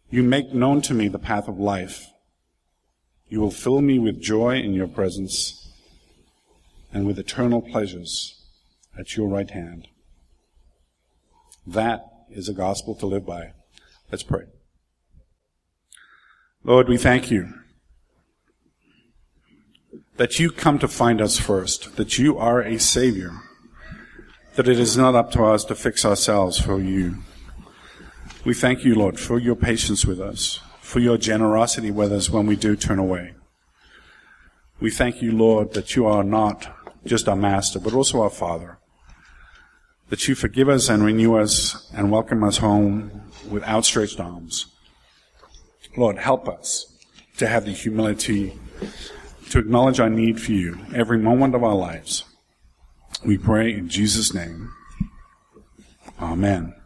You 0.09 0.24
make 0.24 0.53
known 0.53 0.82
to 0.84 0.93
me 0.93 1.09
the 1.09 1.19
path 1.19 1.49
of 1.49 1.59
life. 1.59 2.07
You 3.32 3.39
will 3.39 3.49
fill 3.49 3.79
me 3.79 3.97
with 3.97 4.19
joy 4.19 4.57
in 4.57 4.73
your 4.73 4.89
presence 4.89 5.69
and 6.91 7.07
with 7.07 7.17
eternal 7.17 7.61
pleasures 7.61 8.43
at 8.99 9.15
your 9.15 9.29
right 9.29 9.49
hand. 9.49 9.88
That 11.65 12.03
is 12.29 12.49
a 12.49 12.53
gospel 12.53 12.93
to 12.95 13.05
live 13.05 13.25
by. 13.25 13.53
Let's 14.11 14.23
pray. 14.23 14.47
Lord, 16.65 16.89
we 16.89 16.97
thank 16.97 17.32
you 17.32 17.53
that 20.17 20.38
you 20.38 20.51
come 20.51 20.77
to 20.79 20.89
find 20.89 21.21
us 21.21 21.39
first, 21.39 21.95
that 21.95 22.17
you 22.17 22.38
are 22.38 22.61
a 22.61 22.77
Savior, 22.77 23.32
that 24.55 24.67
it 24.67 24.77
is 24.77 24.97
not 24.97 25.15
up 25.15 25.32
to 25.32 25.45
us 25.45 25.63
to 25.63 25.75
fix 25.75 26.03
ourselves 26.03 26.59
for 26.59 26.82
you. 26.82 27.19
We 28.43 28.53
thank 28.53 28.84
you, 28.84 28.93
Lord, 28.93 29.17
for 29.17 29.39
your 29.39 29.55
patience 29.55 30.03
with 30.03 30.19
us 30.19 30.59
for 30.91 30.99
your 30.99 31.17
generosity 31.17 31.89
with 31.89 32.11
us 32.11 32.29
when 32.29 32.45
we 32.45 32.57
do 32.57 32.75
turn 32.75 32.99
away. 32.99 33.33
We 34.81 34.91
thank 34.91 35.21
you, 35.21 35.31
Lord, 35.31 35.71
that 35.71 35.95
you 35.95 36.05
are 36.05 36.21
not 36.21 36.67
just 37.05 37.29
our 37.29 37.35
master, 37.37 37.79
but 37.79 37.93
also 37.93 38.21
our 38.21 38.29
father. 38.29 38.77
That 40.09 40.27
you 40.27 40.35
forgive 40.35 40.67
us 40.67 40.89
and 40.89 41.01
renew 41.01 41.37
us 41.37 41.89
and 41.95 42.11
welcome 42.11 42.43
us 42.43 42.57
home 42.57 43.21
with 43.49 43.63
outstretched 43.63 44.19
arms. 44.19 44.65
Lord, 45.95 46.17
help 46.17 46.49
us 46.49 46.93
to 47.37 47.47
have 47.47 47.63
the 47.63 47.71
humility 47.71 48.59
to 49.49 49.59
acknowledge 49.59 50.01
our 50.01 50.09
need 50.09 50.41
for 50.41 50.51
you 50.51 50.77
every 50.93 51.19
moment 51.19 51.55
of 51.55 51.63
our 51.63 51.75
lives. 51.75 52.25
We 53.25 53.37
pray 53.37 53.71
in 53.71 53.87
Jesus' 53.87 54.33
name. 54.33 54.73
Amen. 56.19 56.80